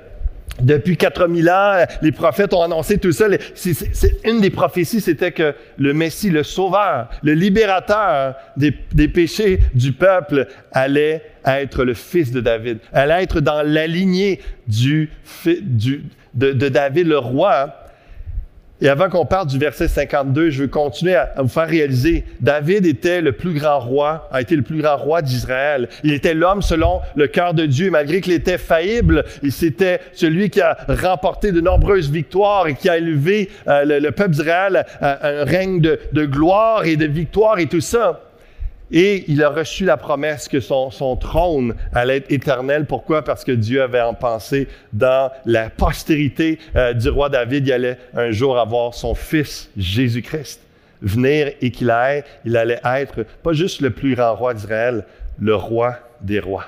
Depuis 0.61 0.97
4000 0.97 1.50
ans, 1.50 1.85
les 2.00 2.12
prophètes 2.12 2.54
ont 2.54 2.62
annoncé 2.62 2.99
tout 2.99 3.11
ça. 3.11 3.26
C'est, 3.54 3.75
une 4.25 4.40
des 4.40 4.50
prophéties, 4.50 5.00
c'était 5.00 5.33
que 5.33 5.52
le 5.78 5.92
Messie, 5.92 6.30
le 6.30 6.44
Sauveur, 6.44 7.09
le 7.25 7.33
libérateur 7.33 8.37
des, 8.56 9.09
péchés 9.09 9.59
du 9.75 9.92
peuple, 9.92 10.47
allait 10.71 11.23
être 11.44 11.85
le 11.85 11.94
fils 11.94 12.30
de 12.30 12.40
David, 12.40 12.78
allait 12.92 13.25
être 13.25 13.40
dans 13.40 13.62
la 13.62 13.88
lignée 13.88 14.40
de 14.68 15.09
David, 16.68 17.09
le 17.09 17.18
roi. 17.18 17.84
Et 18.81 18.88
avant 18.88 19.09
qu'on 19.09 19.25
parte 19.25 19.49
du 19.50 19.59
verset 19.59 19.87
52, 19.87 20.50
je 20.50 20.62
veux 20.62 20.69
continuer 20.69 21.14
à, 21.14 21.33
vous 21.38 21.49
faire 21.49 21.69
réaliser, 21.69 22.25
David 22.40 22.87
était 22.87 23.21
le 23.21 23.31
plus 23.33 23.54
grand 23.54 23.78
roi, 23.78 24.28
a 24.33 24.40
été 24.40 24.57
le 24.57 24.62
plus 24.62 24.83
grand 24.83 24.97
roi 24.97 25.23
d'Israël. 25.23 25.88
Il 26.02 26.12
était 26.12 26.35
l'homme 26.35 26.61
selon 26.61 27.00
le 27.14 27.28
cœur 27.28 27.54
de 27.54 27.66
Dieu, 27.66 27.90
malgré 27.90 28.21
qu'il 28.21 28.33
était 28.33 28.59
faillible, 28.59 29.25
il 29.45 29.52
c'était 29.52 30.00
celui 30.12 30.50
qui 30.50 30.61
a 30.61 30.76
remporté 30.88 31.52
de 31.52 31.61
nombreuses 31.61 32.11
victoires 32.11 32.66
et 32.66 32.75
qui 32.75 32.88
a 32.88 32.99
élevé 32.99 33.49
euh, 33.69 34.00
le, 34.00 34.11
peuple 34.11 34.31
d'Israël 34.31 34.85
à, 35.00 35.28
un 35.28 35.45
règne 35.45 35.81
de, 35.81 36.00
de 36.12 36.26
gloire 36.26 36.85
et 36.85 36.97
de 36.97 37.07
victoire 37.07 37.61
et 37.61 37.66
tout 37.66 37.81
ça. 37.81 38.21
Et 38.91 39.25
il 39.29 39.43
a 39.43 39.49
reçu 39.49 39.85
la 39.85 39.97
promesse 39.97 40.49
que 40.49 40.61
son, 40.61 40.91
trône 41.17 41.75
allait 41.93 42.19
être 42.19 42.31
éternel. 42.31 42.87
Pourquoi? 42.87 43.23
Parce 43.23 43.45
que 43.45 43.53
Dieu 43.53 43.83
avait 43.83 44.00
en 44.00 44.14
pensé 44.14 44.69
dans 44.93 45.31
la 45.47 45.71
postérité 45.71 46.59
euh, 46.76 46.93
du 46.93 47.09
roi 47.09 47.29
David, 47.29 47.67
il 47.67 47.73
allait 47.73 47.99
un 48.14 48.31
jour 48.31 48.59
avoir 48.59 48.95
son 48.95 49.14
fils 49.14 49.71
Jésus-Christ 49.76 50.61
venir 51.03 51.53
et 51.61 51.71
qu'il 51.71 51.91
allait, 51.91 52.25
il 52.45 52.57
allait 52.57 52.81
être 52.85 53.25
pas 53.43 53.53
juste 53.53 53.81
le 53.81 53.91
plus 53.91 54.14
grand 54.14 54.35
roi 54.35 54.55
d'Israël, 54.55 55.05
le 55.38 55.55
roi 55.55 55.99
des 56.21 56.41
rois 56.41 56.64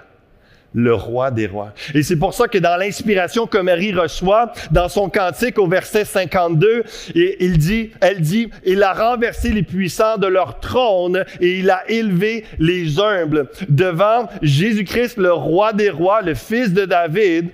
le 0.76 0.94
roi 0.94 1.30
des 1.30 1.46
rois. 1.46 1.72
Et 1.94 2.02
c'est 2.02 2.16
pour 2.16 2.34
ça 2.34 2.46
que 2.46 2.58
dans 2.58 2.76
l'inspiration 2.76 3.46
que 3.46 3.58
Marie 3.58 3.94
reçoit, 3.94 4.52
dans 4.70 4.88
son 4.88 5.08
cantique 5.08 5.58
au 5.58 5.66
verset 5.66 6.04
52, 6.04 6.84
et 7.14 7.44
il 7.44 7.56
dit, 7.56 7.90
elle 8.00 8.20
dit, 8.20 8.50
il 8.64 8.82
a 8.82 8.92
renversé 8.92 9.52
les 9.52 9.62
puissants 9.62 10.18
de 10.18 10.26
leur 10.26 10.60
trône 10.60 11.24
et 11.40 11.58
il 11.58 11.70
a 11.70 11.82
élevé 11.90 12.44
les 12.58 13.00
humbles. 13.00 13.48
Devant 13.70 14.28
Jésus-Christ, 14.42 15.16
le 15.16 15.32
roi 15.32 15.72
des 15.72 15.88
rois, 15.88 16.20
le 16.20 16.34
fils 16.34 16.72
de 16.74 16.84
David, 16.84 17.48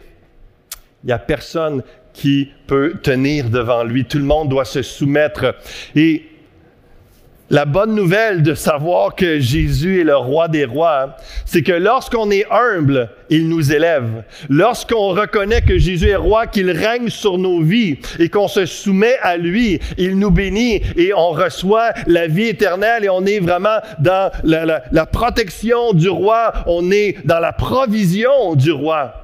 il 1.05 1.07
n'y 1.07 1.13
a 1.13 1.19
personne 1.19 1.83
qui 2.13 2.51
peut 2.67 2.95
tenir 3.03 3.51
devant 3.51 3.85
lui. 3.85 4.05
Tout 4.05 4.19
le 4.19 4.25
monde 4.25 4.49
doit 4.49 4.65
se 4.65 4.83
soumettre. 4.83 5.55
Et 5.95 6.25
la 7.53 7.67
bonne 7.67 7.95
nouvelle 7.95 8.43
de 8.43 8.55
savoir 8.55 9.15
que 9.15 9.39
Jésus 9.39 10.01
est 10.01 10.05
le 10.05 10.17
roi 10.17 10.49
des 10.49 10.65
rois, 10.65 11.17
c'est 11.45 11.63
que 11.63 11.73
lorsqu'on 11.73 12.31
est 12.31 12.47
humble, 12.51 13.11
il 13.29 13.47
nous 13.47 13.73
élève. 13.73 14.25
Lorsqu'on 14.49 15.09
reconnaît 15.09 15.61
que 15.61 15.77
Jésus 15.77 16.09
est 16.09 16.17
roi, 16.17 16.47
qu'il 16.47 16.71
règne 16.71 17.11
sur 17.11 17.37
nos 17.37 17.61
vies 17.61 17.99
et 18.19 18.31
qu'on 18.31 18.49
se 18.49 18.65
soumet 18.65 19.19
à 19.21 19.37
lui, 19.37 19.81
il 19.99 20.19
nous 20.19 20.31
bénit 20.31 20.81
et 20.97 21.13
on 21.13 21.29
reçoit 21.29 21.91
la 22.07 22.27
vie 22.27 22.47
éternelle 22.47 23.05
et 23.05 23.11
on 23.11 23.27
est 23.27 23.41
vraiment 23.41 23.81
dans 23.99 24.33
la, 24.45 24.83
la 24.91 25.07
protection 25.07 25.93
du 25.93 26.09
roi, 26.09 26.55
on 26.67 26.91
est 26.91 27.19
dans 27.27 27.39
la 27.39 27.53
provision 27.53 28.55
du 28.55 28.73
roi. 28.73 29.22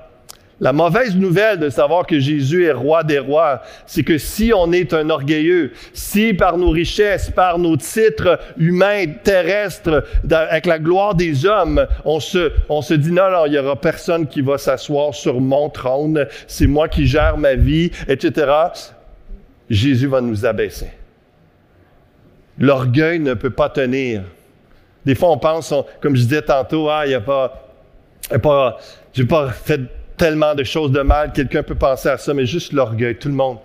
La 0.61 0.73
mauvaise 0.73 1.15
nouvelle 1.15 1.61
de 1.61 1.71
savoir 1.71 2.05
que 2.05 2.19
Jésus 2.19 2.65
est 2.65 2.73
roi 2.73 3.05
des 3.05 3.21
rois, 3.21 3.63
c'est 3.87 4.03
que 4.03 4.19
si 4.19 4.53
on 4.53 4.73
est 4.73 4.93
un 4.93 5.09
orgueilleux, 5.09 5.73
si 5.93 6.35
par 6.35 6.59
nos 6.59 6.71
richesses, 6.71 7.31
par 7.31 7.59
nos 7.59 7.77
titres 7.77 8.41
humains, 8.57 9.05
terrestres, 9.23 10.05
avec 10.29 10.67
la 10.67 10.81
gloire 10.81 11.15
des 11.15 11.47
hommes, 11.47 11.87
on 12.05 12.19
se, 12.19 12.95
dit 12.95 13.13
non, 13.13 13.31
non, 13.31 13.47
il 13.47 13.53
y 13.53 13.59
aura 13.59 13.77
personne 13.77 14.27
qui 14.27 14.41
va 14.41 14.59
s'asseoir 14.59 15.15
sur 15.15 15.41
mon 15.41 15.71
trône, 15.71 16.27
c'est 16.49 16.67
moi 16.67 16.89
qui 16.89 17.07
gère 17.07 17.39
ma 17.39 17.55
vie, 17.55 17.93
etc. 18.09 18.51
Jésus 19.71 20.09
va 20.09 20.21
nous 20.21 20.45
abaisser. 20.45 20.91
L'orgueil 22.59 23.21
ne 23.21 23.35
peut 23.35 23.51
pas 23.51 23.69
tenir. 23.69 24.23
Des 25.07 25.15
fois, 25.15 25.31
on 25.31 25.39
pense, 25.39 25.73
comme 26.01 26.17
je 26.17 26.23
disais 26.23 26.43
tantôt, 26.43 26.91
ah, 26.91 27.07
il 27.07 27.11
n'y 27.11 27.15
a 27.15 27.21
pas, 27.21 27.71
pas, 28.43 28.79
j'ai 29.13 29.25
pas 29.25 29.51
fait 29.51 29.83
tellement 30.19 30.55
de 30.55 30.65
choses 30.65 30.93
de 30.93 31.01
mal, 31.01 31.33
quelqu'un 31.33 31.63
peut 31.63 31.75
penser 31.75 32.09
à 32.09 32.19
ça, 32.19 32.35
mais 32.35 32.45
juste 32.45 32.73
l'orgueil, 32.73 33.17
tout 33.17 33.29
le 33.29 33.35
monde, 33.35 33.59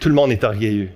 tout 0.00 0.08
le 0.08 0.14
monde 0.14 0.32
est 0.32 0.42
orgueilleux. 0.44 0.88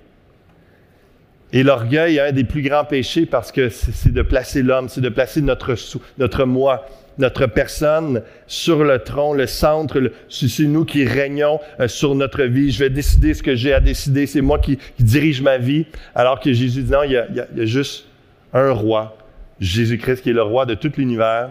Et 1.53 1.63
l'orgueil 1.63 2.17
est 2.17 2.21
un 2.21 2.33
des 2.33 2.45
plus 2.45 2.63
grands 2.63 2.85
péchés 2.85 3.27
parce 3.27 3.53
que 3.53 3.69
c'est 3.69 4.13
de 4.13 4.23
placer 4.23 4.63
l'homme, 4.63 4.89
c'est 4.89 5.03
de 5.03 5.11
placer 5.11 5.43
notre, 5.43 5.75
notre 6.17 6.47
moi, 6.47 6.87
notre 7.19 7.45
personne 7.47 8.23
sur 8.47 8.85
le 8.85 9.01
tronc, 9.01 9.35
le 9.35 9.47
centre, 9.47 10.01
c'est 10.31 10.63
nous 10.63 10.87
qui 10.87 11.05
régnons 11.05 11.61
euh, 11.79 11.89
sur 11.89 12.15
notre 12.15 12.45
vie. 12.45 12.71
Je 12.73 12.79
vais 12.79 12.89
décider 12.89 13.35
ce 13.35 13.43
que 13.43 13.55
j'ai 13.55 13.75
à 13.75 13.81
décider, 13.81 14.27
c'est 14.27 14.41
moi 14.41 14.59
qui, 14.59 14.79
dirige 14.99 15.43
ma 15.43 15.59
vie. 15.59 15.85
Alors 16.15 16.41
que 16.41 16.55
Jésus 16.55 16.85
dit 16.85 16.91
non, 16.91 17.03
il 17.03 17.13
y 17.13 17.21
il 17.31 17.59
y 17.59 17.61
a 17.61 17.67
juste 17.67 18.07
un 18.55 18.71
roi, 18.71 19.17
Jésus-Christ 19.61 20.23
qui 20.23 20.31
est 20.31 20.35
le 20.35 20.43
roi 20.43 20.65
de 20.65 20.75
tout 20.75 20.93
l'univers. 20.97 21.51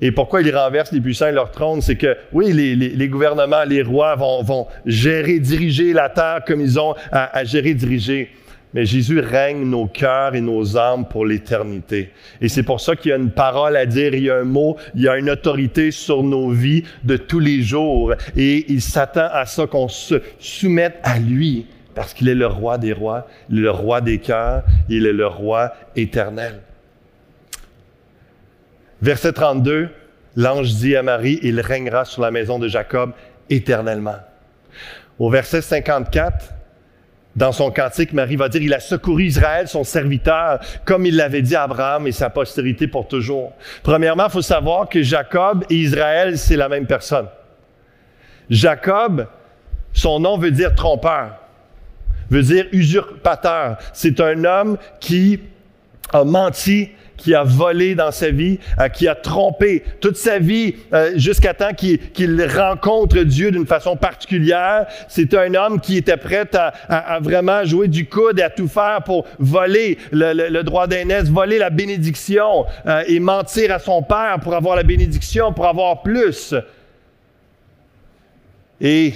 Et 0.00 0.10
pourquoi 0.12 0.42
il 0.42 0.54
renverse 0.54 0.92
les 0.92 1.00
puissants 1.00 1.28
et 1.28 1.32
leur 1.32 1.50
trône, 1.50 1.80
c'est 1.80 1.96
que 1.96 2.16
oui, 2.32 2.52
les, 2.52 3.08
gouvernements, 3.08 3.64
les 3.64 3.82
rois 3.82 4.14
vont, 4.14 4.66
gérer, 4.84 5.38
diriger 5.38 5.92
la 5.92 6.10
terre 6.10 6.40
comme 6.46 6.60
ils 6.60 6.78
ont 6.78 6.94
à, 7.10 7.36
à, 7.36 7.44
gérer, 7.44 7.72
diriger. 7.72 8.30
Mais 8.74 8.84
Jésus 8.84 9.20
règne 9.20 9.64
nos 9.64 9.86
cœurs 9.86 10.34
et 10.34 10.42
nos 10.42 10.76
âmes 10.76 11.06
pour 11.08 11.24
l'éternité. 11.24 12.10
Et 12.42 12.48
c'est 12.48 12.62
pour 12.62 12.78
ça 12.78 12.94
qu'il 12.94 13.10
y 13.10 13.14
a 13.14 13.16
une 13.16 13.30
parole 13.30 13.74
à 13.74 13.86
dire, 13.86 14.14
il 14.14 14.24
y 14.24 14.30
a 14.30 14.36
un 14.36 14.44
mot, 14.44 14.76
il 14.94 15.02
y 15.02 15.08
a 15.08 15.16
une 15.16 15.30
autorité 15.30 15.90
sur 15.90 16.22
nos 16.22 16.50
vies 16.50 16.82
de 17.02 17.16
tous 17.16 17.40
les 17.40 17.62
jours. 17.62 18.12
Et 18.36 18.70
il 18.70 18.82
s'attend 18.82 19.28
à 19.32 19.46
ça 19.46 19.66
qu'on 19.66 19.88
se 19.88 20.16
soumette 20.38 20.98
à 21.04 21.18
lui, 21.18 21.66
parce 21.94 22.12
qu'il 22.12 22.28
est 22.28 22.34
le 22.34 22.48
roi 22.48 22.76
des 22.76 22.92
rois, 22.92 23.26
le 23.48 23.70
roi 23.70 24.02
des 24.02 24.18
cœurs, 24.18 24.62
il 24.90 25.06
est 25.06 25.12
le 25.14 25.26
roi 25.26 25.72
éternel. 25.94 26.60
Verset 29.02 29.32
32, 29.32 29.90
l'ange 30.36 30.74
dit 30.74 30.96
à 30.96 31.02
Marie, 31.02 31.38
il 31.42 31.60
régnera 31.60 32.04
sur 32.04 32.22
la 32.22 32.30
maison 32.30 32.58
de 32.58 32.68
Jacob 32.68 33.12
éternellement. 33.50 34.16
Au 35.18 35.30
verset 35.30 35.62
54, 35.62 36.54
dans 37.36 37.52
son 37.52 37.70
cantique, 37.70 38.14
Marie 38.14 38.36
va 38.36 38.48
dire, 38.48 38.62
il 38.62 38.72
a 38.72 38.80
secouru 38.80 39.24
Israël, 39.24 39.68
son 39.68 39.84
serviteur, 39.84 40.58
comme 40.86 41.04
il 41.04 41.16
l'avait 41.16 41.42
dit 41.42 41.54
à 41.54 41.64
Abraham 41.64 42.06
et 42.06 42.12
sa 42.12 42.30
postérité 42.30 42.86
pour 42.86 43.06
toujours. 43.06 43.52
Premièrement, 43.82 44.26
il 44.26 44.32
faut 44.32 44.42
savoir 44.42 44.88
que 44.88 45.02
Jacob 45.02 45.64
et 45.68 45.74
Israël, 45.74 46.38
c'est 46.38 46.56
la 46.56 46.70
même 46.70 46.86
personne. 46.86 47.26
Jacob, 48.48 49.26
son 49.92 50.20
nom 50.20 50.38
veut 50.38 50.50
dire 50.50 50.74
trompeur, 50.74 51.36
veut 52.30 52.42
dire 52.42 52.66
usurpateur. 52.72 53.76
C'est 53.92 54.18
un 54.20 54.44
homme 54.44 54.78
qui 54.98 55.40
a 56.12 56.24
menti 56.24 56.90
qui 57.16 57.34
a 57.34 57.42
volé 57.42 57.94
dans 57.94 58.10
sa 58.10 58.30
vie, 58.30 58.58
euh, 58.80 58.88
qui 58.88 59.08
a 59.08 59.14
trompé 59.14 59.82
toute 60.00 60.16
sa 60.16 60.38
vie 60.38 60.74
euh, 60.92 61.12
jusqu'à 61.16 61.54
temps 61.54 61.72
qu'il 61.74 62.46
rencontre 62.56 63.18
Dieu 63.20 63.50
d'une 63.50 63.66
façon 63.66 63.96
particulière. 63.96 64.86
C'est 65.08 65.34
un 65.34 65.54
homme 65.54 65.80
qui 65.80 65.96
était 65.96 66.16
prêt 66.16 66.48
à, 66.54 67.18
vraiment 67.20 67.64
jouer 67.64 67.88
du 67.88 68.06
coude 68.06 68.38
et 68.38 68.42
à 68.42 68.50
tout 68.50 68.68
faire 68.68 69.02
pour 69.04 69.26
voler 69.38 69.98
le, 70.12 70.62
droit 70.62 70.86
d'aînesse, 70.86 71.28
voler 71.28 71.58
la 71.58 71.70
bénédiction 71.70 72.66
euh, 72.86 73.02
et 73.06 73.20
mentir 73.20 73.72
à 73.72 73.78
son 73.78 74.02
père 74.02 74.38
pour 74.42 74.54
avoir 74.54 74.76
la 74.76 74.82
bénédiction, 74.82 75.52
pour 75.52 75.66
avoir 75.66 76.02
plus. 76.02 76.54
Et 78.80 79.14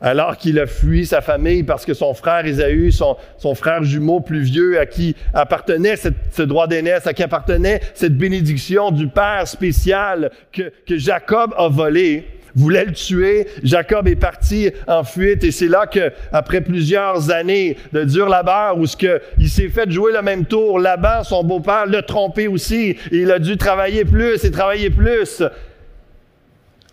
alors 0.00 0.36
qu'il 0.36 0.58
a 0.58 0.66
fui 0.66 1.06
sa 1.06 1.20
famille 1.20 1.62
parce 1.62 1.84
que 1.84 1.94
son 1.94 2.14
frère 2.14 2.46
Ésaü, 2.46 2.92
son, 2.92 3.54
frère 3.54 3.82
jumeau 3.82 4.20
plus 4.20 4.42
vieux 4.42 4.78
à 4.78 4.86
qui 4.86 5.16
appartenait 5.34 5.96
ce 5.96 6.42
droit 6.42 6.66
d'aînesse, 6.66 7.06
à 7.06 7.14
qui 7.14 7.22
appartenait 7.22 7.80
cette 7.94 8.16
bénédiction 8.16 8.90
du 8.90 9.08
Père 9.08 9.46
spécial 9.48 10.30
que, 10.52 10.70
Jacob 10.86 11.52
a 11.56 11.68
volé, 11.68 12.28
voulait 12.54 12.84
le 12.84 12.92
tuer. 12.92 13.46
Jacob 13.62 14.06
est 14.06 14.16
parti 14.16 14.70
en 14.86 15.04
fuite 15.04 15.42
et 15.44 15.50
c'est 15.50 15.68
là 15.68 15.86
que, 15.86 16.12
après 16.32 16.60
plusieurs 16.60 17.30
années 17.30 17.76
de 17.92 18.04
dur 18.04 18.28
labeur, 18.28 18.78
où 18.78 18.86
ce 18.86 18.96
il 19.38 19.48
s'est 19.48 19.68
fait 19.68 19.90
jouer 19.90 20.12
le 20.12 20.22
même 20.22 20.44
tour, 20.44 20.78
Laban, 20.78 21.24
son 21.24 21.42
beau-père, 21.42 21.86
l'a 21.86 22.02
trompé 22.02 22.46
aussi. 22.46 22.96
il 23.10 23.30
a 23.32 23.38
dû 23.38 23.56
travailler 23.56 24.04
plus 24.04 24.44
et 24.44 24.50
travailler 24.50 24.90
plus. 24.90 25.42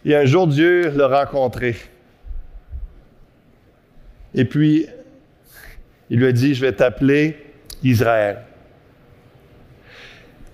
Et 0.05 0.15
un 0.15 0.25
jour, 0.25 0.47
Dieu 0.47 0.91
l'a 0.95 1.07
rencontré. 1.07 1.75
Et 4.35 4.45
puis, 4.45 4.85
il 6.09 6.19
lui 6.19 6.27
a 6.27 6.31
dit, 6.31 6.53
je 6.53 6.61
vais 6.61 6.73
t'appeler 6.73 7.37
Israël. 7.83 8.39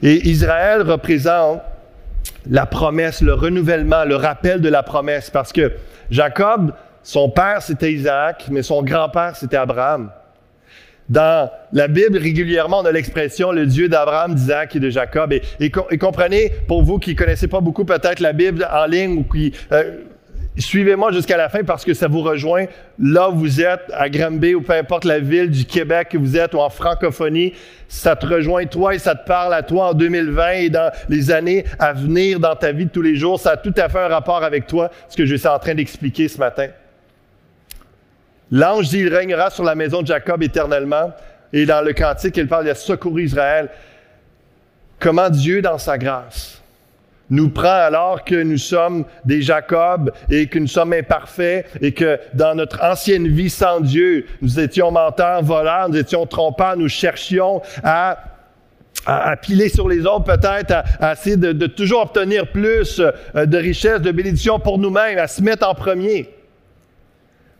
Et 0.02 0.30
Israël 0.30 0.84
représente 0.84 1.62
la 2.50 2.66
promesse, 2.66 3.22
le 3.22 3.34
renouvellement, 3.34 4.06
le 4.06 4.16
rappel 4.16 4.62
de 4.62 4.70
la 4.70 4.84
promesse, 4.84 5.30
parce 5.30 5.52
que 5.52 5.74
Jacob, 6.10 6.74
son 7.04 7.30
père, 7.30 7.62
c'était 7.62 7.92
Isaac, 7.92 8.46
mais 8.50 8.64
son 8.64 8.84
grand-père, 8.84 9.36
c'était 9.36 9.58
Abraham. 9.58 10.12
Dans 11.10 11.52
la 11.74 11.88
Bible, 11.88 12.18
régulièrement, 12.18 12.80
on 12.80 12.86
a 12.86 12.92
l'expression 12.92 13.52
le 13.52 13.66
Dieu 13.66 13.90
d'Abraham, 13.90 14.34
d'Isaac 14.34 14.76
et 14.76 14.80
de 14.80 14.90
Jacob. 14.90 15.34
Et, 15.60 15.72
comprenez, 15.98 16.52
pour 16.68 16.84
vous 16.84 17.00
qui 17.00 17.16
connaissez 17.16 17.48
pas 17.48 17.60
beaucoup 17.60 17.84
peut-être 17.84 18.22
la 18.22 18.32
Bible 18.32 18.68
en 18.72 18.86
ligne 18.86 19.18
ou 19.18 19.24
qui 19.24 19.54
euh, 19.72 19.98
Suivez-moi 20.58 21.14
jusqu'à 21.14 21.38
la 21.38 21.48
fin 21.48 21.64
parce 21.64 21.86
que 21.86 21.94
ça 21.94 22.10
vous 22.10 22.22
rejoint 22.22 22.66
là 23.00 23.30
où 23.30 23.36
vous 23.36 23.62
êtes, 23.62 23.84
à 23.94 24.10
Granby 24.10 24.54
ou 24.54 24.62
peu 24.62 24.74
importe 24.74 25.06
la 25.06 25.20
ville 25.20 25.50
du 25.50 25.64
Québec 25.64 26.10
que 26.10 26.18
vous 26.18 26.36
êtes 26.36 26.54
ou 26.54 26.60
en 26.60 26.70
francophonie. 26.70 27.54
Ça 27.88 28.18
te 28.18 28.26
rejoint 28.26 28.66
toi 28.66 28.94
et 28.94 29.00
ça 29.00 29.16
te 29.16 29.26
parle 29.26 29.54
à 29.54 29.64
toi 29.64 29.90
en 29.90 29.94
2020 29.94 30.52
et 30.52 30.70
dans 30.70 30.92
les 31.08 31.32
années 31.32 31.64
à 31.80 31.94
venir 31.94 32.40
dans 32.40 32.56
ta 32.56 32.74
vie 32.74 32.86
de 32.86 32.92
tous 32.92 33.02
les 33.02 33.16
jours. 33.16 33.40
Ça 33.40 33.52
a 33.52 33.58
tout 33.58 33.74
à 33.78 33.88
fait 33.88 34.00
un 34.00 34.10
rapport 34.10 34.44
avec 34.44 34.68
toi, 34.68 34.92
ce 35.08 35.16
que 35.16 35.26
je 35.26 35.36
suis 35.36 35.48
en 35.48 35.58
train 35.58 35.74
d'expliquer 35.74 36.28
ce 36.28 36.38
matin. 36.38 36.68
L'ange 38.52 38.90
dit, 38.90 39.00
il 39.00 39.14
régnera 39.14 39.50
sur 39.50 39.64
la 39.64 39.76
maison 39.76 40.02
de 40.02 40.08
Jacob 40.08 40.44
éternellement. 40.44 41.14
Et 41.54 41.66
dans 41.66 41.82
le 41.82 41.94
cantique, 41.94 42.36
il 42.36 42.48
parle 42.48 42.68
de 42.68 42.74
secourir 42.74 43.26
Israël. 43.26 43.70
Comment 45.00 45.30
Dieu, 45.30 45.62
dans 45.62 45.78
sa 45.78 45.98
grâce, 45.98 46.61
nous 47.32 47.50
prend 47.50 47.68
alors 47.70 48.24
que 48.24 48.36
nous 48.44 48.58
sommes 48.60 49.06
des 49.26 49.42
Jacob 49.42 50.12
et 50.30 50.46
que 50.48 50.60
nous 50.60 50.68
sommes 50.68 50.94
imparfaits 50.94 51.66
et 51.82 51.94
que 51.94 52.20
dans 52.36 52.54
notre 52.54 52.84
ancienne 52.84 53.28
vie 53.28 53.50
sans 53.50 53.80
Dieu, 53.80 54.28
nous 54.42 54.60
étions 54.60 54.92
menteurs, 54.92 55.42
voleurs, 55.42 55.90
nous 55.90 55.98
étions 55.98 56.28
trompeurs, 56.28 56.78
nous 56.78 56.90
cherchions 56.90 57.62
à 57.84 58.20
à, 59.08 59.36
piler 59.36 59.70
sur 59.70 59.90
les 59.90 60.06
autres 60.06 60.26
peut-être, 60.26 60.84
à, 61.00 61.14
essayer 61.14 61.36
de, 61.36 61.54
de, 61.54 61.66
toujours 61.66 62.04
obtenir 62.04 62.52
plus 62.52 63.00
euh, 63.00 63.48
de 63.48 63.58
richesses, 63.58 64.02
de 64.02 64.12
bénédictions 64.12 64.60
pour 64.60 64.78
nous-mêmes, 64.78 65.18
à 65.18 65.28
se 65.28 65.42
mettre 65.42 65.68
en 65.68 65.74
premier. 65.74 66.30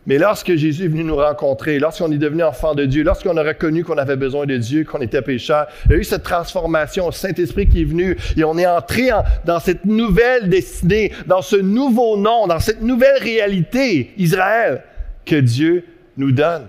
Mais 0.06 0.18
lorsque 0.18 0.56
Jésus 0.56 0.84
est 0.84 0.88
venu 0.88 1.04
nous 1.04 1.16
rencontrer, 1.16 1.78
lorsqu'on 1.78 2.10
est 2.10 2.18
devenu 2.18 2.42
enfant 2.42 2.74
de 2.74 2.84
Dieu, 2.84 3.04
lorsqu'on 3.04 3.36
a 3.36 3.42
reconnu 3.42 3.84
qu'on 3.84 3.98
avait 3.98 4.16
besoin 4.16 4.46
de 4.46 4.56
Dieu, 4.56 4.84
qu'on 4.84 5.00
était 5.00 5.22
pécheur, 5.22 5.68
il 5.86 5.92
y 5.92 5.94
a 5.94 5.98
eu 5.98 6.04
cette 6.04 6.24
transformation, 6.24 7.06
le 7.06 7.12
Saint-Esprit 7.12 7.68
qui 7.68 7.82
est 7.82 7.84
venu 7.84 8.16
et 8.36 8.42
on 8.42 8.58
est 8.58 8.66
entré 8.66 9.10
dans 9.44 9.60
cette 9.60 9.84
nouvelle 9.84 10.48
destinée, 10.48 11.12
dans 11.26 11.42
ce 11.42 11.54
nouveau 11.54 12.16
nom, 12.16 12.48
dans 12.48 12.58
cette 12.58 12.82
nouvelle 12.82 13.22
réalité, 13.22 14.10
Israël, 14.16 14.82
que 15.24 15.36
Dieu 15.36 15.84
nous 16.16 16.32
donne. 16.32 16.66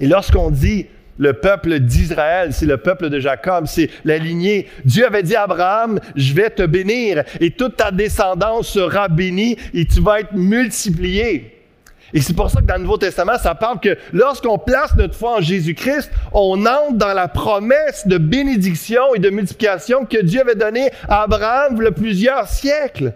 Et 0.00 0.08
lorsqu'on 0.08 0.50
dit 0.50 0.86
le 1.18 1.34
peuple 1.34 1.78
d'Israël, 1.78 2.52
c'est 2.52 2.66
le 2.66 2.78
peuple 2.78 3.10
de 3.10 3.20
Jacob, 3.20 3.66
c'est 3.66 3.90
la 4.04 4.18
lignée. 4.18 4.66
Dieu 4.84 5.06
avait 5.06 5.22
dit 5.22 5.36
à 5.36 5.44
Abraham, 5.44 6.00
je 6.16 6.34
vais 6.34 6.50
te 6.50 6.66
bénir 6.66 7.22
et 7.40 7.52
toute 7.52 7.76
ta 7.76 7.92
descendance 7.92 8.66
sera 8.66 9.06
bénie 9.06 9.56
et 9.72 9.84
tu 9.86 10.00
vas 10.00 10.18
être 10.18 10.34
multiplié. 10.34 11.52
Et 12.14 12.20
c'est 12.20 12.32
pour 12.32 12.48
ça 12.48 12.60
que 12.60 12.66
dans 12.66 12.76
le 12.76 12.82
Nouveau 12.82 12.96
Testament, 12.96 13.36
ça 13.38 13.56
parle 13.56 13.80
que 13.80 13.98
lorsqu'on 14.12 14.56
place 14.56 14.94
notre 14.96 15.16
foi 15.16 15.38
en 15.38 15.40
Jésus-Christ, 15.40 16.12
on 16.32 16.64
entre 16.64 16.94
dans 16.94 17.12
la 17.12 17.26
promesse 17.26 18.06
de 18.06 18.18
bénédiction 18.18 19.14
et 19.16 19.18
de 19.18 19.30
multiplication 19.30 20.04
que 20.04 20.22
Dieu 20.22 20.40
avait 20.40 20.54
donnée 20.54 20.90
à 21.08 21.22
Abraham 21.22 21.76
il 21.76 21.82
y 21.82 21.86
a 21.88 21.90
plusieurs 21.90 22.46
siècles. 22.46 23.14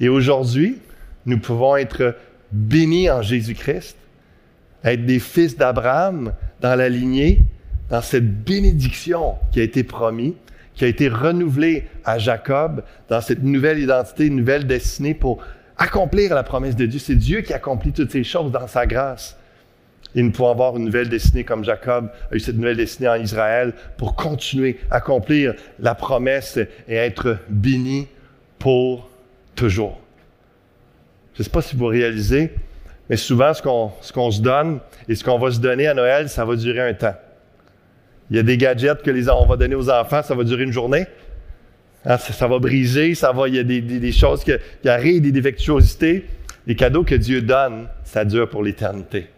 Et 0.00 0.10
aujourd'hui, 0.10 0.80
nous 1.24 1.38
pouvons 1.38 1.76
être 1.76 2.14
bénis 2.52 3.10
en 3.10 3.22
Jésus-Christ, 3.22 3.96
être 4.84 5.06
des 5.06 5.18
fils 5.18 5.56
d'Abraham 5.56 6.34
dans 6.60 6.74
la 6.74 6.90
lignée, 6.90 7.40
dans 7.88 8.02
cette 8.02 8.44
bénédiction 8.44 9.36
qui 9.50 9.60
a 9.60 9.62
été 9.62 9.82
promise, 9.82 10.34
qui 10.74 10.84
a 10.84 10.88
été 10.88 11.08
renouvelée 11.08 11.84
à 12.04 12.18
Jacob, 12.18 12.82
dans 13.08 13.22
cette 13.22 13.42
nouvelle 13.42 13.78
identité, 13.78 14.28
nouvelle 14.28 14.66
destinée 14.66 15.14
pour 15.14 15.42
accomplir 15.78 16.34
la 16.34 16.42
promesse 16.42 16.76
de 16.76 16.86
Dieu. 16.86 16.98
C'est 16.98 17.14
Dieu 17.14 17.40
qui 17.40 17.52
accomplit 17.52 17.92
toutes 17.92 18.10
ces 18.10 18.24
choses 18.24 18.50
dans 18.52 18.66
sa 18.66 18.86
grâce. 18.86 19.36
Et 20.14 20.22
nous 20.22 20.30
pouvons 20.30 20.50
avoir 20.50 20.76
une 20.76 20.84
nouvelle 20.84 21.08
destinée 21.08 21.44
comme 21.44 21.64
Jacob 21.64 22.10
a 22.30 22.36
eu 22.36 22.40
cette 22.40 22.56
nouvelle 22.56 22.76
destinée 22.76 23.08
en 23.08 23.16
Israël 23.16 23.72
pour 23.96 24.14
continuer 24.14 24.78
à 24.90 24.96
accomplir 24.96 25.54
la 25.80 25.94
promesse 25.94 26.56
et 26.56 26.94
être 26.94 27.38
béni 27.48 28.06
pour 28.58 29.10
toujours. 29.56 29.98
Je 31.34 31.40
ne 31.40 31.44
sais 31.44 31.50
pas 31.50 31.62
si 31.62 31.74
vous 31.74 31.86
réalisez, 31.86 32.54
mais 33.10 33.16
souvent 33.16 33.52
ce 33.54 33.62
qu'on, 34.12 34.30
se 34.30 34.40
donne 34.40 34.78
et 35.08 35.16
ce 35.16 35.24
qu'on 35.24 35.38
va 35.38 35.50
se 35.50 35.58
donner 35.58 35.88
à 35.88 35.94
Noël, 35.94 36.28
ça 36.28 36.44
va 36.44 36.54
durer 36.54 36.88
un 36.88 36.94
temps. 36.94 37.14
Il 38.30 38.36
y 38.36 38.38
a 38.38 38.42
des 38.42 38.56
gadgets 38.56 39.02
que 39.02 39.10
les, 39.10 39.28
on 39.28 39.46
va 39.46 39.56
donner 39.56 39.74
aux 39.74 39.90
enfants, 39.90 40.22
ça 40.22 40.34
va 40.34 40.44
durer 40.44 40.62
une 40.62 40.72
journée. 40.72 41.06
Hein, 42.06 42.18
ça, 42.18 42.46
va 42.46 42.58
briser, 42.58 43.14
ça 43.14 43.32
va, 43.32 43.48
il 43.48 43.54
y 43.54 43.58
a 43.58 43.62
des, 43.62 44.12
choses 44.12 44.44
qui, 44.44 44.52
arrivent, 44.88 45.22
des 45.22 45.32
défectuosités. 45.32 46.26
Les 46.66 46.76
cadeaux 46.76 47.04
que 47.04 47.14
Dieu 47.14 47.42
donne, 47.42 47.88
ça 48.04 48.24
dure 48.24 48.48
pour 48.48 48.62
l'éternité. 48.62 49.28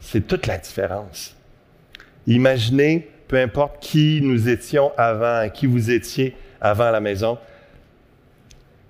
C'est 0.00 0.26
toute 0.26 0.46
la 0.46 0.58
différence. 0.58 1.36
Imaginez, 2.26 3.08
peu 3.28 3.38
importe 3.38 3.82
qui 3.82 4.20
nous 4.22 4.48
étions 4.48 4.92
avant, 4.96 5.48
qui 5.50 5.66
vous 5.66 5.90
étiez 5.90 6.34
avant 6.60 6.90
la 6.90 7.00
maison, 7.00 7.38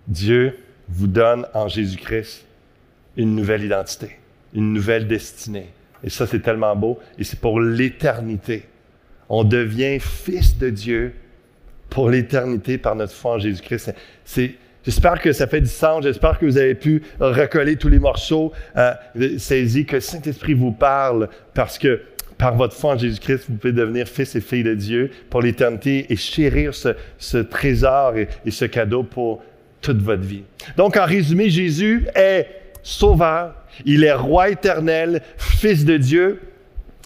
Dieu 0.07 0.59
vous 0.89 1.07
donne 1.07 1.47
en 1.55 1.69
Jésus-Christ 1.69 2.45
une 3.17 3.37
nouvelle 3.37 3.65
identité, 3.65 4.17
une 4.55 4.73
nouvelle 4.73 5.07
destinée. 5.07 5.69
Et 6.03 6.11
ça, 6.11 6.27
c'est 6.27 6.41
tellement 6.41 6.75
beau. 6.75 6.99
Et 7.19 7.25
c'est 7.25 7.39
pour 7.39 7.61
l'éternité. 7.61 8.65
On 9.29 9.45
devient 9.45 9.99
fils 10.01 10.59
de 10.59 10.71
Dieu 10.71 11.15
pour 11.91 12.09
l'éternité 12.09 12.79
par 12.79 12.95
notre 12.95 13.13
foi 13.13 13.33
en 13.33 13.39
Jésus-Christ. 13.39 13.93
J'espère 14.85 15.21
que 15.21 15.33
ça 15.33 15.47
fait 15.47 15.61
du 15.61 15.69
sens. 15.69 16.05
J'espère 16.05 16.39
que 16.39 16.47
vous 16.47 16.57
avez 16.57 16.75
pu 16.75 17.03
recoller 17.19 17.77
tous 17.77 17.89
les 17.89 17.99
morceaux, 17.99 18.53
euh, 18.77 18.95
saisir 19.37 19.85
que 19.87 19.97
le 19.97 20.01
Saint-Esprit 20.01 20.55
vous 20.55 20.73
parle 20.73 21.29
parce 21.53 21.79
que 21.79 22.01
par 22.39 22.57
votre 22.57 22.75
foi 22.75 22.95
en 22.95 22.99
Jésus-Christ, 22.99 23.45
vous 23.51 23.57
pouvez 23.57 23.75
devenir 23.75 24.09
fils 24.09 24.35
et 24.35 24.41
filles 24.41 24.63
de 24.63 24.75
Dieu 24.75 25.11
pour 25.29 25.43
l'éternité 25.43 26.07
et 26.09 26.17
chérir 26.17 26.73
ce, 26.75 27.37
trésor 27.39 28.17
et, 28.17 28.29
et 28.47 28.51
ce 28.51 28.65
cadeau 28.65 29.03
pour 29.03 29.43
toute 29.83 30.01
votre 30.01 30.23
vie. 30.23 30.45
Donc, 30.79 30.97
en 30.97 31.05
résumé, 31.05 31.51
Jésus 31.51 32.07
est 32.15 32.47
sauveur, 32.83 33.55
il 33.85 34.05
est 34.05 34.15
roi 34.15 34.49
éternel, 34.49 35.21
fils 35.37 35.85
de 35.85 35.99
Dieu, 35.99 36.41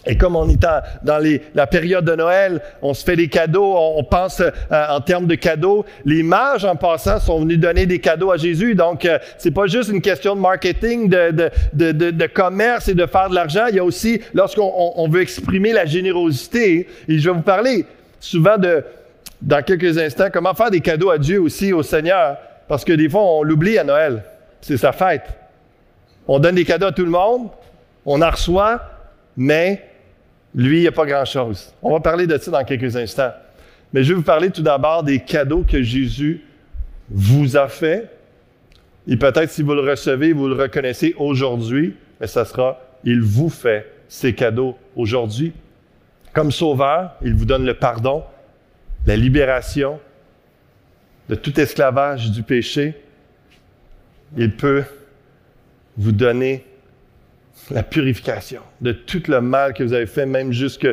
et 0.05 0.17
comme 0.17 0.35
on 0.35 0.47
est 0.49 0.61
dans 0.61 1.39
la 1.53 1.67
période 1.67 2.05
de 2.05 2.15
Noël, 2.15 2.61
on 2.81 2.93
se 2.93 3.03
fait 3.03 3.15
des 3.15 3.27
cadeaux, 3.27 3.75
on, 3.75 4.03
pense 4.03 4.39
euh, 4.39 4.51
en 4.89 5.01
termes 5.01 5.25
de 5.25 5.35
cadeaux. 5.35 5.85
Les 6.05 6.21
mages, 6.21 6.63
en 6.63 6.75
passant, 6.75 7.19
sont 7.19 7.39
venus 7.39 7.59
donner 7.59 7.85
des 7.85 7.99
cadeaux 7.99 8.31
à 8.31 8.37
Jésus. 8.37 8.75
Donc, 8.75 9.05
euh, 9.05 9.17
c'est 9.37 9.51
pas 9.51 9.65
juste 9.65 9.89
une 9.89 10.01
question 10.01 10.35
de 10.35 10.41
marketing, 10.41 11.09
de, 11.09 12.27
commerce 12.27 12.87
et 12.87 12.93
de 12.93 13.05
faire 13.05 13.29
de 13.29 13.35
l'argent. 13.35 13.65
Il 13.69 13.75
y 13.75 13.79
a 13.79 13.83
aussi, 13.83 14.21
lorsqu'on 14.33 14.71
on, 14.95 15.07
veut 15.07 15.21
exprimer 15.21 15.73
la 15.73 15.85
générosité, 15.85 16.87
et 17.07 17.17
je 17.17 17.29
vais 17.29 17.35
vous 17.35 17.41
parler 17.41 17.85
souvent 18.19 18.57
de, 18.57 18.83
dans 19.41 19.63
quelques 19.63 19.97
instants, 19.97 20.27
comment 20.31 20.53
faire 20.53 20.71
des 20.71 20.81
cadeaux 20.81 21.09
à 21.09 21.17
Dieu 21.17 21.41
aussi, 21.41 21.73
au 21.73 21.83
Seigneur. 21.83 22.37
Parce 22.67 22.85
que 22.85 22.93
des 22.93 23.09
fois, 23.09 23.21
on 23.23 23.43
l'oublie 23.43 23.77
à 23.77 23.83
Noël. 23.83 24.23
C'est 24.61 24.77
sa 24.77 24.91
fête. 24.91 25.25
On 26.27 26.39
donne 26.39 26.55
des 26.55 26.65
cadeaux 26.65 26.87
à 26.87 26.91
tout 26.91 27.05
le 27.05 27.11
monde, 27.11 27.49
on 28.05 28.21
en 28.21 28.29
reçoit, 28.31 28.81
mais 29.37 29.83
lui, 30.55 30.77
il 30.77 30.81
n'y 30.81 30.87
a 30.87 30.93
pas 30.93 31.05
grand-chose. 31.05 31.73
On 31.81 31.91
va 31.91 31.99
parler 31.99 32.27
de 32.27 32.37
ça 32.37 32.49
dans 32.49 32.63
quelques 32.63 32.95
instants. 32.95 33.33
Mais 33.91 34.03
je 34.03 34.09
vais 34.09 34.15
vous 34.15 34.23
parler 34.23 34.49
tout 34.49 34.61
d'abord 34.61 35.03
des 35.03 35.19
cadeaux 35.19 35.65
que 35.67 35.83
Jésus 35.83 36.41
vous 37.09 37.57
a 37.57 37.67
fait. 37.67 38.09
Et 39.05 39.17
peut-être 39.17 39.51
si 39.51 39.61
vous 39.61 39.73
le 39.73 39.81
recevez, 39.81 40.31
vous 40.31 40.47
le 40.47 40.55
reconnaissez 40.55 41.13
aujourd'hui, 41.17 41.95
mais 42.19 42.27
ça 42.27 42.45
sera, 42.45 42.79
il 43.03 43.21
vous 43.21 43.49
fait 43.49 43.91
ces 44.07 44.33
cadeaux 44.33 44.77
aujourd'hui. 44.95 45.53
Comme 46.33 46.51
sauveur, 46.51 47.15
il 47.21 47.35
vous 47.35 47.45
donne 47.45 47.65
le 47.65 47.73
pardon, 47.73 48.23
la 49.05 49.17
libération 49.17 49.99
de 51.27 51.35
tout 51.35 51.59
esclavage 51.59 52.31
du 52.31 52.43
péché. 52.43 52.95
Il 54.37 54.55
peut 54.55 54.83
vous 55.97 56.11
donner 56.11 56.65
la 57.71 57.83
purification 57.83 58.61
de 58.81 58.91
tout 58.91 59.23
le 59.27 59.41
mal 59.41 59.73
que 59.73 59.83
vous 59.83 59.93
avez 59.93 60.05
fait, 60.05 60.25
même 60.25 60.51
jusqu'au 60.51 60.89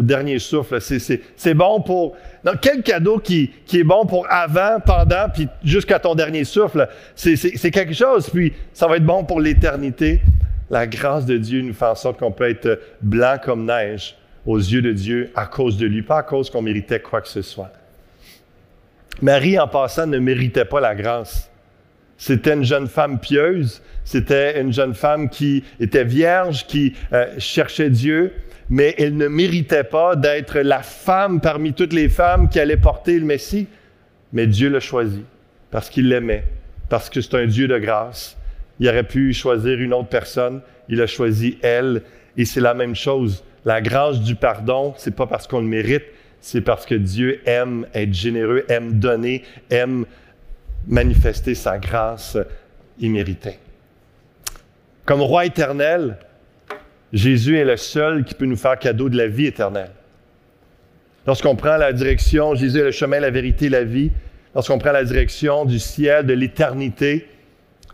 dernier 0.00 0.38
souffle. 0.38 0.78
C'est 0.80 1.54
bon 1.54 1.80
pour... 1.80 2.16
Non, 2.44 2.52
quel 2.60 2.82
cadeau 2.82 3.18
qui, 3.18 3.50
qui 3.66 3.80
est 3.80 3.84
bon 3.84 4.06
pour 4.06 4.26
avant, 4.30 4.80
pendant, 4.84 5.28
puis 5.32 5.48
jusqu'à 5.62 5.98
ton 5.98 6.14
dernier 6.14 6.44
souffle? 6.44 6.88
C'est 7.14 7.70
quelque 7.70 7.94
chose, 7.94 8.30
puis 8.30 8.52
ça 8.72 8.86
va 8.86 8.96
être 8.96 9.04
bon 9.04 9.24
pour 9.24 9.40
l'éternité. 9.40 10.20
La 10.70 10.86
grâce 10.86 11.26
de 11.26 11.36
Dieu 11.36 11.62
nous 11.62 11.74
fait 11.74 11.86
en 11.86 11.94
sorte 11.94 12.18
qu'on 12.18 12.32
peut 12.32 12.48
être 12.48 12.80
blanc 13.00 13.36
comme 13.42 13.64
neige 13.66 14.16
aux 14.46 14.58
yeux 14.58 14.82
de 14.82 14.92
Dieu 14.92 15.30
à 15.34 15.46
cause 15.46 15.76
de 15.76 15.86
lui, 15.86 16.02
pas 16.02 16.18
à 16.18 16.22
cause 16.22 16.48
qu'on 16.48 16.62
méritait 16.62 17.00
quoi 17.00 17.20
que 17.20 17.28
ce 17.28 17.42
soit. 17.42 17.70
Marie, 19.20 19.58
en 19.58 19.66
passant, 19.66 20.06
ne 20.06 20.18
méritait 20.18 20.64
pas 20.64 20.80
la 20.80 20.94
grâce. 20.94 21.50
C'était 22.18 22.52
une 22.52 22.64
jeune 22.64 22.88
femme 22.88 23.20
pieuse, 23.20 23.80
c'était 24.04 24.60
une 24.60 24.72
jeune 24.72 24.92
femme 24.92 25.30
qui 25.30 25.62
était 25.78 26.04
vierge, 26.04 26.66
qui 26.66 26.94
euh, 27.12 27.26
cherchait 27.38 27.90
Dieu, 27.90 28.32
mais 28.68 28.94
elle 28.98 29.16
ne 29.16 29.28
méritait 29.28 29.84
pas 29.84 30.16
d'être 30.16 30.58
la 30.58 30.82
femme 30.82 31.40
parmi 31.40 31.72
toutes 31.72 31.92
les 31.92 32.08
femmes 32.08 32.48
qui 32.48 32.58
allait 32.58 32.76
porter 32.76 33.18
le 33.18 33.24
Messie. 33.24 33.68
Mais 34.32 34.48
Dieu 34.48 34.68
l'a 34.68 34.80
choisi 34.80 35.24
parce 35.70 35.88
qu'il 35.88 36.08
l'aimait, 36.08 36.44
parce 36.88 37.08
que 37.08 37.20
c'est 37.20 37.36
un 37.36 37.46
Dieu 37.46 37.68
de 37.68 37.78
grâce. 37.78 38.36
Il 38.80 38.88
aurait 38.88 39.04
pu 39.04 39.32
choisir 39.32 39.78
une 39.80 39.94
autre 39.94 40.08
personne, 40.08 40.60
il 40.88 41.00
a 41.00 41.06
choisi 41.06 41.58
elle, 41.62 42.02
et 42.36 42.44
c'est 42.44 42.60
la 42.60 42.74
même 42.74 42.96
chose. 42.96 43.44
La 43.64 43.80
grâce 43.80 44.20
du 44.20 44.34
pardon, 44.34 44.94
c'est 44.96 45.14
pas 45.14 45.26
parce 45.26 45.46
qu'on 45.46 45.60
le 45.60 45.66
mérite, 45.66 46.04
c'est 46.40 46.60
parce 46.60 46.84
que 46.84 46.94
Dieu 46.94 47.40
aime 47.46 47.86
être 47.94 48.12
généreux, 48.12 48.64
aime 48.68 48.98
donner, 48.98 49.44
aime 49.70 50.04
manifester 50.86 51.54
sa 51.54 51.78
grâce 51.78 52.36
imméritée. 52.98 53.58
Comme 55.04 55.20
roi 55.20 55.46
éternel, 55.46 56.18
Jésus 57.12 57.56
est 57.56 57.64
le 57.64 57.76
seul 57.76 58.24
qui 58.24 58.34
peut 58.34 58.44
nous 58.44 58.56
faire 58.56 58.78
cadeau 58.78 59.08
de 59.08 59.16
la 59.16 59.26
vie 59.26 59.46
éternelle. 59.46 59.90
Lorsqu'on 61.26 61.56
prend 61.56 61.76
la 61.76 61.92
direction, 61.92 62.54
Jésus 62.54 62.80
est 62.80 62.84
le 62.84 62.90
chemin, 62.90 63.20
la 63.20 63.30
vérité, 63.30 63.68
la 63.68 63.84
vie, 63.84 64.10
lorsqu'on 64.54 64.78
prend 64.78 64.92
la 64.92 65.04
direction 65.04 65.64
du 65.64 65.78
ciel, 65.78 66.26
de 66.26 66.34
l'éternité, 66.34 67.28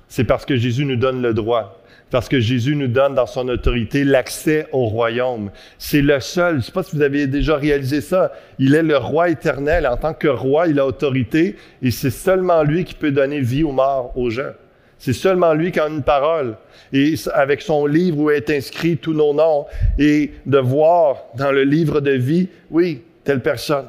c'est 0.09 0.25
parce 0.25 0.44
que 0.44 0.57
Jésus 0.57 0.85
nous 0.85 0.97
donne 0.97 1.23
le 1.23 1.35
droit 1.35 1.84
parce 2.11 2.29
que 2.29 2.38
Jésus 2.38 2.77
nous 2.77 2.87
donne 2.87 3.14
dans 3.14 3.27
son 3.27 3.49
autorité 3.49 4.05
l'accès 4.05 4.67
au 4.73 4.87
royaume. 4.87 5.51
C'est 5.79 6.03
le 6.03 6.21
seul, 6.21 6.53
je 6.53 6.57
ne 6.59 6.62
sais 6.62 6.73
pas 6.73 6.83
si 6.83 6.95
vous 6.95 7.03
avez 7.03 7.27
déjà 7.27 7.57
réalisé 7.57 8.01
ça, 8.01 8.33
il 8.59 8.75
est 8.75 8.83
le 8.83 8.97
roi 8.97 9.31
éternel. 9.31 9.87
En 9.87 9.97
tant 9.97 10.14
que 10.14 10.29
roi, 10.29 10.69
il 10.69 10.79
a 10.79 10.87
autorité 10.87 11.57
et 11.83 11.90
c'est 11.90 12.11
seulement 12.11 12.62
lui 12.62 12.85
qui 12.85 12.95
peut 12.95 13.11
donner 13.11 13.40
vie 13.40 13.64
ou 13.64 13.73
mort 13.73 14.17
aux 14.17 14.31
gens. 14.31 14.53
C'est 14.99 15.12
seulement 15.12 15.55
lui 15.55 15.73
qui 15.73 15.81
a 15.81 15.88
une 15.88 16.03
parole. 16.03 16.57
Et 16.93 17.14
avec 17.33 17.62
son 17.62 17.87
livre 17.87 18.19
où 18.19 18.31
est 18.31 18.49
inscrit 18.49 18.97
tous 18.97 19.12
nos 19.12 19.35
noms 19.35 19.67
et 19.99 20.33
de 20.47 20.59
voir 20.59 21.25
dans 21.37 21.53
le 21.53 21.64
livre 21.64 22.01
de 22.01 22.12
vie, 22.12 22.49
oui, 22.71 23.03
telle 23.25 23.40
personne, 23.40 23.87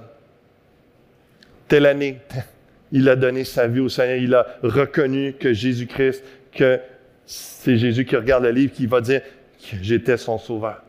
telle 1.67 1.85
année, 1.85 2.17
il 2.91 3.07
a 3.07 3.15
donné 3.15 3.43
sa 3.43 3.67
vie 3.67 3.81
au 3.81 3.89
Seigneur, 3.89 4.17
il 4.17 4.33
a 4.33 4.45
reconnu 4.63 5.33
que 5.39 5.53
Jésus-Christ, 5.53 6.23
que 6.51 6.79
c'est 7.25 7.77
Jésus 7.77 8.05
qui 8.05 8.15
regarde 8.15 8.43
le 8.43 8.51
livre, 8.51 8.73
qui 8.73 8.85
va 8.85 9.01
dire 9.01 9.21
j'étais 9.81 10.17
son 10.17 10.37
sauveur. 10.37 10.83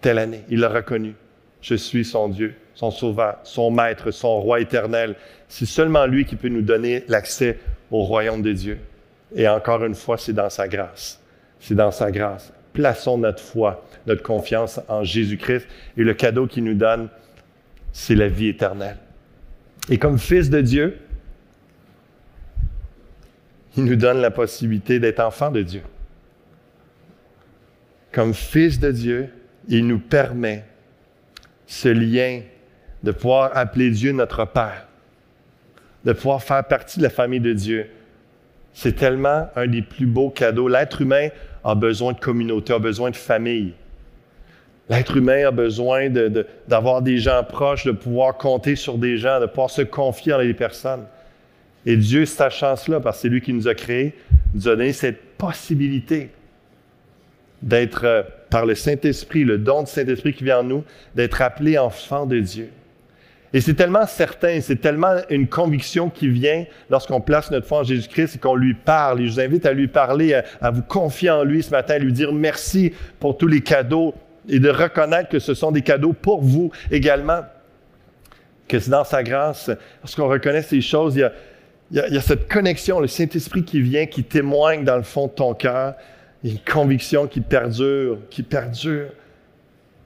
Telle 0.00 0.18
année, 0.18 0.42
il 0.50 0.60
l'a 0.60 0.68
reconnu. 0.68 1.14
Je 1.62 1.74
suis 1.74 2.04
son 2.04 2.28
Dieu, 2.28 2.54
son 2.74 2.90
sauveur, 2.90 3.38
son 3.44 3.70
maître, 3.70 4.10
son 4.10 4.40
roi 4.40 4.60
éternel. 4.60 5.16
C'est 5.48 5.66
seulement 5.66 6.06
lui 6.06 6.26
qui 6.26 6.36
peut 6.36 6.48
nous 6.48 6.62
donner 6.62 7.04
l'accès 7.08 7.58
au 7.90 8.02
royaume 8.02 8.42
de 8.42 8.52
Dieu. 8.52 8.78
Et 9.34 9.48
encore 9.48 9.84
une 9.84 9.94
fois, 9.94 10.18
c'est 10.18 10.32
dans 10.32 10.50
sa 10.50 10.68
grâce. 10.68 11.20
C'est 11.58 11.74
dans 11.74 11.90
sa 11.90 12.10
grâce. 12.10 12.52
Plaçons 12.74 13.16
notre 13.16 13.42
foi, 13.42 13.86
notre 14.06 14.22
confiance 14.22 14.80
en 14.88 15.04
Jésus-Christ 15.04 15.66
et 15.96 16.02
le 16.02 16.12
cadeau 16.12 16.46
qu'il 16.46 16.64
nous 16.64 16.74
donne, 16.74 17.08
c'est 17.92 18.14
la 18.14 18.28
vie 18.28 18.48
éternelle. 18.48 18.98
Et 19.88 19.98
comme 19.98 20.18
fils 20.18 20.50
de 20.50 20.60
Dieu, 20.60 20.98
il 23.76 23.84
nous 23.84 23.96
donne 23.96 24.20
la 24.20 24.30
possibilité 24.30 24.98
d'être 25.00 25.20
enfant 25.20 25.50
de 25.50 25.62
Dieu. 25.62 25.82
Comme 28.12 28.34
fils 28.34 28.78
de 28.78 28.92
Dieu, 28.92 29.28
il 29.68 29.86
nous 29.86 29.98
permet 29.98 30.64
ce 31.66 31.88
lien 31.88 32.42
de 33.02 33.10
pouvoir 33.10 33.50
appeler 33.56 33.90
Dieu 33.90 34.12
notre 34.12 34.44
Père, 34.44 34.86
de 36.04 36.12
pouvoir 36.12 36.42
faire 36.42 36.64
partie 36.64 36.98
de 36.98 37.04
la 37.04 37.10
famille 37.10 37.40
de 37.40 37.52
Dieu. 37.52 37.90
C'est 38.72 38.96
tellement 38.96 39.48
un 39.56 39.66
des 39.66 39.82
plus 39.82 40.06
beaux 40.06 40.30
cadeaux. 40.30 40.68
L'être 40.68 41.00
humain 41.00 41.28
a 41.64 41.74
besoin 41.74 42.12
de 42.12 42.20
communauté, 42.20 42.72
a 42.72 42.78
besoin 42.78 43.10
de 43.10 43.16
famille. 43.16 43.72
L'être 44.88 45.16
humain 45.16 45.46
a 45.46 45.50
besoin 45.50 46.08
d'avoir 46.68 47.02
des 47.02 47.18
gens 47.18 47.42
proches, 47.42 47.84
de 47.84 47.92
pouvoir 47.92 48.36
compter 48.36 48.76
sur 48.76 48.98
des 48.98 49.16
gens, 49.16 49.40
de 49.40 49.46
pouvoir 49.46 49.70
se 49.70 49.82
confier 49.82 50.34
en 50.34 50.38
les 50.38 50.54
personnes. 50.54 51.06
Et 51.86 51.96
Dieu, 51.96 52.24
sa 52.24 52.50
chance-là, 52.50 53.00
parce 53.00 53.18
que 53.18 53.22
c'est 53.22 53.28
lui 53.28 53.40
qui 53.40 53.52
nous 53.52 53.68
a 53.68 53.74
créés, 53.74 54.14
nous 54.54 54.68
a 54.68 54.76
donné 54.76 54.92
cette 54.92 55.36
possibilité 55.36 56.30
d'être, 57.60 58.04
euh, 58.04 58.22
par 58.50 58.66
le 58.66 58.74
Saint-Esprit, 58.74 59.44
le 59.44 59.58
don 59.58 59.82
du 59.82 59.90
Saint-Esprit 59.90 60.32
qui 60.32 60.44
vient 60.44 60.60
en 60.60 60.64
nous, 60.64 60.84
d'être 61.14 61.42
appelé 61.42 61.78
enfant 61.78 62.26
de 62.26 62.40
Dieu. 62.40 62.70
Et 63.52 63.60
c'est 63.60 63.74
tellement 63.74 64.06
certain, 64.06 64.60
c'est 64.60 64.80
tellement 64.80 65.14
une 65.30 65.46
conviction 65.46 66.10
qui 66.10 66.28
vient 66.28 66.64
lorsqu'on 66.90 67.20
place 67.20 67.50
notre 67.52 67.66
foi 67.66 67.80
en 67.80 67.84
Jésus-Christ 67.84 68.36
et 68.36 68.38
qu'on 68.38 68.56
lui 68.56 68.74
parle. 68.74 69.20
Et 69.20 69.28
je 69.28 69.32
vous 69.32 69.40
invite 69.40 69.64
à 69.64 69.72
lui 69.72 69.86
parler, 69.86 70.34
à, 70.34 70.44
à, 70.60 70.70
vous 70.72 70.82
confier 70.82 71.30
en 71.30 71.44
lui 71.44 71.62
ce 71.62 71.70
matin, 71.70 71.94
à 71.94 71.98
lui 71.98 72.12
dire 72.12 72.32
merci 72.32 72.92
pour 73.20 73.38
tous 73.38 73.46
les 73.46 73.60
cadeaux 73.60 74.12
et 74.48 74.58
de 74.58 74.68
reconnaître 74.68 75.28
que 75.28 75.38
ce 75.38 75.54
sont 75.54 75.70
des 75.70 75.82
cadeaux 75.82 76.12
pour 76.12 76.42
vous 76.42 76.72
également. 76.90 77.42
Que 78.66 78.80
c'est 78.80 78.90
dans 78.90 79.04
sa 79.04 79.22
grâce, 79.22 79.70
lorsqu'on 80.02 80.26
reconnaît 80.26 80.62
ces 80.62 80.80
choses, 80.80 81.14
il 81.14 81.20
y 81.20 81.22
a, 81.22 81.32
il 81.90 81.98
y, 81.98 82.16
a, 82.16 82.20
cette 82.20 82.48
connexion, 82.48 83.00
le 83.00 83.06
Saint-Esprit 83.06 83.64
qui 83.64 83.80
vient, 83.80 84.06
qui 84.06 84.24
témoigne 84.24 84.84
dans 84.84 84.96
le 84.96 85.02
fond 85.02 85.26
de 85.26 85.32
ton 85.32 85.54
cœur, 85.54 85.94
une 86.42 86.58
conviction 86.58 87.26
qui 87.26 87.40
perdure, 87.40 88.18
qui 88.30 88.42
perdure. 88.42 89.08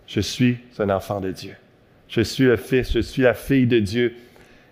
Je 0.07 0.21
suis 0.21 0.59
un 0.79 0.91
enfant 0.91 1.21
de 1.21 1.31
Dieu. 1.31 1.55
Je 2.09 2.21
suis 2.21 2.45
le 2.45 2.57
fils, 2.57 2.93
je 2.93 3.01
suis 3.01 3.23
la 3.23 3.35
fille 3.35 3.67
de 3.67 3.79
Dieu. 3.79 4.15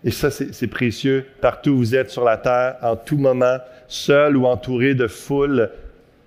Et 0.05 0.11
ça, 0.11 0.31
c'est 0.31 0.67
précieux. 0.67 1.27
Partout 1.41 1.71
où 1.71 1.79
vous 1.79 1.95
êtes 1.95 2.11
sur 2.11 2.25
la 2.25 2.37
terre, 2.37 2.77
en 2.83 2.97
tout 2.97 3.19
moment, 3.19 3.59
seul 3.89 4.37
ou 4.37 4.47
entouré 4.47 4.95
de 4.95 5.07
foule, 5.07 5.71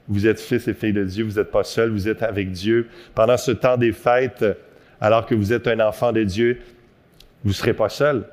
vous 0.08 0.28
êtes 0.28 0.40
fils 0.40 0.68
et 0.68 0.74
fille 0.74 0.94
de 0.94 1.04
Dieu. 1.04 1.24
Vous 1.24 1.40
n'êtes 1.40 1.52
pas 1.52 1.64
seul, 1.64 1.90
vous 1.90 2.08
êtes 2.08 2.24
avec 2.24 2.52
Dieu. 2.52 2.88
Pendant 3.16 3.38
ce 3.38 3.52
temps 3.52 3.78
des 3.78 3.92
fêtes, 3.92 4.46
alors 5.00 5.26
que 5.26 5.36
vous 5.36 5.54
êtes 5.54 5.68
un 5.68 5.80
enfant 5.80 6.12
de 6.12 6.24
Dieu, 6.24 6.60
vous 7.44 7.50
ne 7.50 7.54
serez 7.56 7.74
pas 7.74 7.90
seul. 7.90 8.26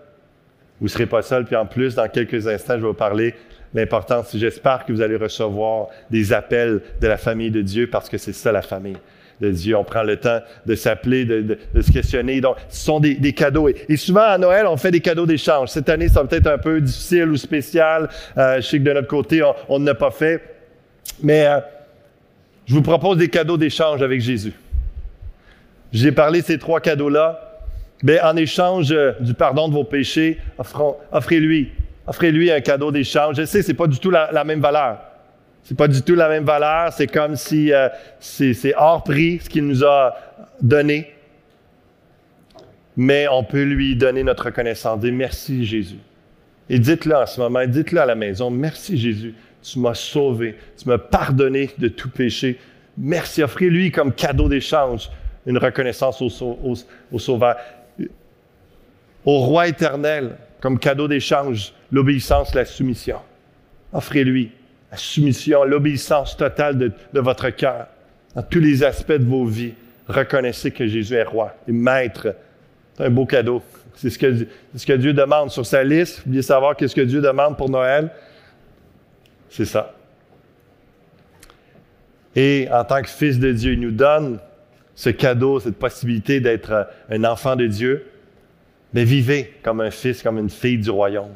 Vous 0.80 0.86
ne 0.86 0.90
serez 0.90 1.06
pas 1.06 1.22
seul. 1.22 1.44
Puis 1.44 1.56
en 1.56 1.66
plus, 1.66 1.94
dans 1.94 2.08
quelques 2.08 2.46
instants, 2.46 2.74
je 2.74 2.82
vais 2.82 2.88
vous 2.88 2.94
parler 2.94 3.34
de 3.72 3.80
l'importance. 3.80 4.36
J'espère 4.36 4.84
que 4.84 4.92
vous 4.92 5.00
allez 5.00 5.16
recevoir 5.16 5.88
des 6.10 6.32
appels 6.32 6.80
de 7.00 7.06
la 7.06 7.16
famille 7.16 7.50
de 7.50 7.62
Dieu 7.62 7.88
parce 7.88 8.08
que 8.08 8.18
c'est 8.18 8.32
ça 8.32 8.52
la 8.52 8.62
famille 8.62 8.96
de 9.40 9.50
Dieu. 9.50 9.76
On 9.76 9.84
prend 9.84 10.02
le 10.02 10.16
temps 10.16 10.40
de 10.64 10.74
s'appeler, 10.74 11.24
de, 11.24 11.58
se 11.80 11.92
questionner. 11.92 12.40
Donc, 12.40 12.56
ce 12.68 12.84
sont 12.84 13.00
des, 13.00 13.32
cadeaux. 13.32 13.68
Et, 13.68 13.96
souvent, 13.96 14.22
à 14.22 14.38
Noël, 14.38 14.66
on 14.66 14.76
fait 14.76 14.90
des 14.90 15.00
cadeaux 15.00 15.26
d'échange. 15.26 15.70
Cette 15.70 15.88
année, 15.88 16.08
ça 16.08 16.22
va 16.22 16.28
peut-être 16.28 16.46
un 16.46 16.58
peu 16.58 16.80
difficile 16.80 17.28
ou 17.28 17.36
spécial. 17.36 18.08
Euh, 18.36 18.56
je 18.56 18.66
sais 18.66 18.78
que 18.78 18.84
de 18.84 18.92
notre 18.92 19.08
côté, 19.08 19.42
on 19.68 19.78
n'a 19.78 19.94
pas 19.94 20.10
fait. 20.10 20.42
Mais 21.22 21.46
euh, 21.46 21.60
je 22.66 22.74
vous 22.74 22.82
propose 22.82 23.18
des 23.18 23.28
cadeaux 23.28 23.56
d'échange 23.56 24.02
avec 24.02 24.20
Jésus. 24.20 24.52
J'ai 25.92 26.12
parlé 26.12 26.40
de 26.40 26.46
ces 26.46 26.58
trois 26.58 26.80
cadeaux-là. 26.80 27.45
En 28.04 28.36
échange 28.36 28.92
euh, 28.92 29.12
du 29.20 29.32
pardon 29.32 29.68
de 29.68 29.72
vos 29.72 29.84
péchés, 29.84 30.38
offrez-lui, 31.12 31.72
offrez-lui 32.06 32.50
un 32.50 32.60
cadeau 32.60 32.92
d'échange. 32.92 33.36
Je 33.36 33.44
sais, 33.44 33.62
c'est 33.62 33.74
pas 33.74 33.86
du 33.86 33.98
tout 33.98 34.10
la, 34.10 34.44
même 34.44 34.60
valeur. 34.60 34.98
C'est 35.62 35.76
pas 35.76 35.88
du 35.88 36.02
tout 36.02 36.14
la 36.14 36.28
même 36.28 36.44
valeur. 36.44 36.92
C'est 36.92 37.06
comme 37.06 37.36
si 37.36 37.72
euh, 37.72 37.88
c'est 38.20 38.74
hors 38.76 39.02
prix 39.02 39.40
ce 39.42 39.48
qu'il 39.48 39.66
nous 39.66 39.82
a 39.82 40.14
donné. 40.60 41.12
Mais 42.98 43.26
on 43.30 43.44
peut 43.44 43.64
lui 43.64 43.96
donner 43.96 44.22
notre 44.22 44.46
reconnaissance. 44.46 45.00
Dites 45.00 45.14
merci 45.14 45.64
Jésus. 45.64 45.98
Et 46.68 46.78
dites-le 46.78 47.14
en 47.14 47.26
ce 47.26 47.40
moment, 47.40 47.64
dites-le 47.66 48.00
à 48.00 48.06
la 48.06 48.14
maison. 48.14 48.50
Merci 48.50 48.98
Jésus. 48.98 49.34
Tu 49.62 49.78
m'as 49.78 49.94
sauvé. 49.94 50.56
Tu 50.78 50.88
m'as 50.88 50.98
pardonné 50.98 51.70
de 51.78 51.88
tout 51.88 52.10
péché. 52.10 52.58
Merci. 52.98 53.42
Offrez-lui 53.42 53.90
comme 53.90 54.12
cadeau 54.12 54.48
d'échange 54.48 55.10
une 55.46 55.58
reconnaissance 55.58 56.20
au 56.20 57.18
Sauveur 57.18 57.56
au 59.26 59.40
roi 59.40 59.68
éternel 59.68 60.36
comme 60.60 60.78
cadeau 60.78 61.08
d'échange 61.08 61.74
l'obéissance, 61.92 62.54
la 62.54 62.64
soumission. 62.64 63.18
Offrez-lui 63.92 64.52
la 64.90 64.96
soumission, 64.96 65.64
l'obéissance 65.64 66.36
totale 66.36 66.78
de, 66.78 67.20
votre 67.20 67.50
cœur 67.50 67.88
dans 68.34 68.42
tous 68.42 68.60
les 68.60 68.82
aspects 68.82 69.12
de 69.12 69.24
vos 69.24 69.44
vies. 69.44 69.74
Reconnaissez 70.08 70.70
que 70.70 70.86
Jésus 70.86 71.14
est 71.14 71.24
roi 71.24 71.54
et 71.68 71.72
maître. 71.72 72.34
C'est 72.96 73.04
un 73.04 73.10
beau 73.10 73.26
cadeau. 73.26 73.62
C'est 73.96 74.10
ce 74.10 74.18
que, 74.18 74.46
ce 74.74 74.86
que 74.86 74.92
Dieu 74.92 75.12
demande 75.12 75.50
sur 75.50 75.66
sa 75.66 75.82
liste. 75.82 76.18
Vous 76.18 76.30
voulez 76.30 76.42
savoir 76.42 76.76
qu'est-ce 76.76 76.94
que 76.94 77.00
Dieu 77.00 77.20
demande 77.20 77.56
pour 77.56 77.68
Noël? 77.68 78.10
C'est 79.50 79.64
ça. 79.64 79.94
Et 82.34 82.68
en 82.70 82.84
tant 82.84 83.00
que 83.02 83.08
fils 83.08 83.38
de 83.38 83.50
Dieu, 83.52 83.72
il 83.72 83.80
nous 83.80 83.90
donne 83.90 84.38
ce 84.94 85.10
cadeau, 85.10 85.58
cette 85.58 85.78
possibilité 85.78 86.40
d'être 86.40 86.88
un 87.10 87.24
enfant 87.24 87.56
de 87.56 87.66
Dieu. 87.66 88.04
Mais 88.96 89.04
vivez 89.04 89.52
comme 89.62 89.82
un 89.82 89.90
fils, 89.90 90.22
comme 90.22 90.38
une 90.38 90.48
fille 90.48 90.78
du 90.78 90.88
royaume. 90.88 91.34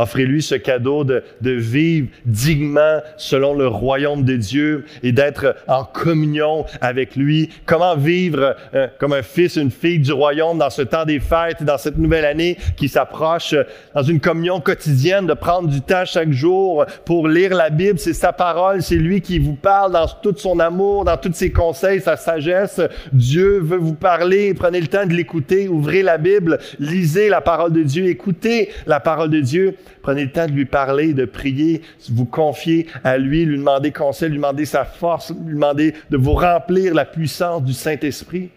Offrez-lui 0.00 0.42
ce 0.42 0.54
cadeau 0.54 1.04
de, 1.04 1.22
de, 1.42 1.50
vivre 1.50 2.08
dignement 2.24 3.00
selon 3.18 3.52
le 3.54 3.66
royaume 3.66 4.24
de 4.24 4.34
Dieu 4.36 4.86
et 5.02 5.12
d'être 5.12 5.54
en 5.68 5.84
communion 5.84 6.64
avec 6.80 7.16
lui. 7.16 7.50
Comment 7.66 7.96
vivre 7.96 8.56
euh, 8.74 8.88
comme 8.98 9.12
un 9.12 9.22
fils, 9.22 9.56
une 9.56 9.70
fille 9.70 9.98
du 9.98 10.12
royaume 10.12 10.56
dans 10.56 10.70
ce 10.70 10.80
temps 10.80 11.04
des 11.04 11.20
fêtes, 11.20 11.62
dans 11.64 11.76
cette 11.76 11.98
nouvelle 11.98 12.24
année 12.24 12.56
qui 12.78 12.88
s'approche, 12.88 13.54
dans 13.94 14.02
une 14.02 14.20
communion 14.20 14.58
quotidienne, 14.60 15.26
de 15.26 15.34
prendre 15.34 15.68
du 15.68 15.82
temps 15.82 16.06
chaque 16.06 16.32
jour 16.32 16.86
pour 17.04 17.28
lire 17.28 17.54
la 17.54 17.68
Bible. 17.68 17.98
C'est 17.98 18.14
sa 18.14 18.32
parole, 18.32 18.82
c'est 18.82 18.96
lui 18.96 19.20
qui 19.20 19.38
vous 19.38 19.56
parle 19.56 19.92
dans 19.92 20.06
tout 20.06 20.34
son 20.34 20.60
amour, 20.60 21.04
dans 21.04 21.18
tous 21.18 21.34
ses 21.34 21.52
conseils, 21.52 22.00
sa 22.00 22.16
sagesse. 22.16 22.80
Dieu 23.12 23.60
veut 23.60 23.76
vous 23.76 23.94
parler. 23.94 24.54
Prenez 24.54 24.80
le 24.80 24.86
temps 24.86 25.04
de 25.04 25.12
l'écouter. 25.12 25.68
Ouvrez 25.68 26.02
la 26.02 26.16
Bible, 26.16 26.58
lisez 26.78 27.28
la 27.28 27.42
parole 27.42 27.74
de 27.74 27.82
Dieu, 27.82 28.06
écoutez 28.06 28.70
la 28.86 28.98
parole 28.98 29.28
de 29.28 29.40
Dieu. 29.40 29.76
Prenez 30.02 30.24
le 30.24 30.32
temps 30.32 30.46
de 30.46 30.52
lui 30.52 30.64
parler, 30.64 31.12
de 31.12 31.24
prier, 31.24 31.82
vous 32.10 32.24
confier 32.24 32.86
à 33.04 33.18
lui, 33.18 33.44
lui 33.44 33.58
demander 33.58 33.92
conseil, 33.92 34.30
lui 34.30 34.36
demander 34.36 34.64
sa 34.64 34.84
force, 34.84 35.30
lui 35.30 35.54
demander 35.54 35.94
de 36.10 36.16
vous 36.16 36.34
remplir 36.34 36.94
la 36.94 37.04
puissance 37.04 37.62
du 37.62 37.72
Saint-Esprit. 37.72 38.50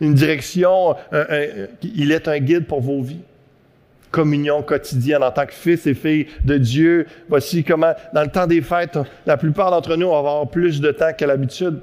Une 0.00 0.14
direction, 0.14 0.96
il 1.82 2.12
est 2.12 2.28
un 2.28 2.38
guide 2.38 2.66
pour 2.66 2.80
vos 2.80 3.02
vies. 3.02 3.22
Communion 4.10 4.62
quotidienne 4.62 5.22
en 5.24 5.32
tant 5.32 5.46
que 5.46 5.52
fils 5.52 5.86
et 5.86 5.94
fille 5.94 6.26
de 6.44 6.56
Dieu. 6.56 7.06
Voici 7.28 7.64
comment, 7.64 7.94
dans 8.12 8.22
le 8.22 8.28
temps 8.28 8.46
des 8.46 8.62
fêtes, 8.62 8.98
la 9.26 9.36
plupart 9.36 9.72
d'entre 9.72 9.96
nous, 9.96 10.06
on 10.06 10.12
va 10.12 10.18
avoir 10.18 10.48
plus 10.48 10.80
de 10.80 10.92
temps 10.92 11.12
qu'à 11.16 11.26
l'habitude. 11.26 11.80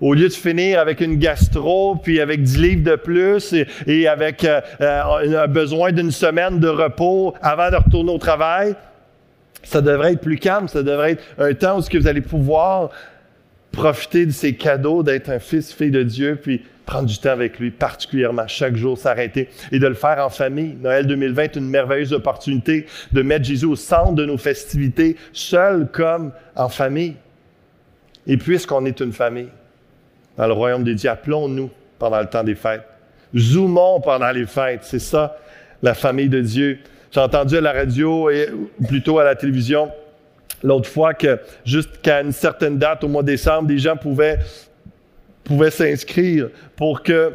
Au 0.00 0.14
lieu 0.14 0.28
de 0.28 0.32
finir 0.32 0.78
avec 0.78 1.00
une 1.00 1.16
gastro, 1.16 1.96
puis 1.96 2.20
avec 2.20 2.42
10 2.42 2.58
livres 2.58 2.90
de 2.90 2.96
plus 2.96 3.54
et, 3.86 4.06
avec 4.06 4.44
euh, 4.44 4.60
euh, 4.80 5.42
un 5.42 5.48
besoin 5.48 5.90
d'une 5.90 6.12
semaine 6.12 6.60
de 6.60 6.68
repos 6.68 7.34
avant 7.42 7.70
de 7.70 7.76
retourner 7.76 8.12
au 8.12 8.18
travail, 8.18 8.76
ça 9.64 9.80
devrait 9.80 10.12
être 10.12 10.20
plus 10.20 10.38
calme, 10.38 10.68
ça 10.68 10.82
devrait 10.82 11.12
être 11.12 11.24
un 11.38 11.52
temps 11.54 11.78
où 11.78 11.82
ce 11.82 11.90
que 11.90 11.98
vous 11.98 12.06
allez 12.06 12.20
pouvoir 12.20 12.90
profiter 13.72 14.24
de 14.24 14.30
ces 14.30 14.54
cadeaux 14.54 15.02
d'être 15.02 15.30
un 15.30 15.40
fils, 15.40 15.72
fille 15.72 15.90
de 15.90 16.02
Dieu, 16.02 16.38
puis 16.40 16.62
prendre 16.86 17.06
du 17.06 17.18
temps 17.18 17.30
avec 17.30 17.58
lui, 17.58 17.70
particulièrement 17.70 18.46
chaque 18.46 18.76
jour, 18.76 18.96
s'arrêter 18.96 19.50
et 19.72 19.78
de 19.78 19.86
le 19.86 19.94
faire 19.94 20.24
en 20.24 20.30
famille. 20.30 20.74
Noël 20.80 21.06
2020 21.06 21.42
est 21.42 21.56
une 21.56 21.68
merveilleuse 21.68 22.14
opportunité 22.14 22.86
de 23.12 23.22
mettre 23.22 23.44
Jésus 23.44 23.66
au 23.66 23.76
centre 23.76 24.12
de 24.12 24.24
nos 24.24 24.38
festivités, 24.38 25.16
seul 25.32 25.88
comme 25.92 26.32
en 26.56 26.68
famille. 26.68 27.16
Et 28.26 28.38
puisqu'on 28.38 28.86
est 28.86 29.00
une 29.00 29.12
famille, 29.12 29.48
dans 30.38 30.46
le 30.46 30.52
royaume 30.54 30.84
des 30.84 30.94
dieux. 30.94 31.10
Appelons-nous 31.10 31.70
pendant 31.98 32.20
le 32.20 32.26
temps 32.26 32.44
des 32.44 32.54
fêtes. 32.54 32.84
Zoomons 33.36 34.00
pendant 34.00 34.30
les 34.30 34.46
fêtes. 34.46 34.80
C'est 34.84 34.98
ça, 34.98 35.36
la 35.82 35.92
famille 35.92 36.30
de 36.30 36.40
Dieu. 36.40 36.78
J'ai 37.10 37.20
entendu 37.20 37.58
à 37.58 37.60
la 37.60 37.72
radio 37.72 38.30
et 38.30 38.48
plutôt 38.86 39.18
à 39.18 39.24
la 39.24 39.34
télévision 39.34 39.90
l'autre 40.62 40.88
fois 40.88 41.14
que 41.14 41.38
jusqu'à 41.64 42.20
une 42.20 42.32
certaine 42.32 42.78
date, 42.78 43.04
au 43.04 43.08
mois 43.08 43.22
de 43.22 43.28
décembre, 43.28 43.68
des 43.68 43.78
gens 43.78 43.96
pouvaient, 43.96 44.38
pouvaient 45.44 45.70
s'inscrire 45.70 46.48
pour 46.76 47.02
que 47.02 47.32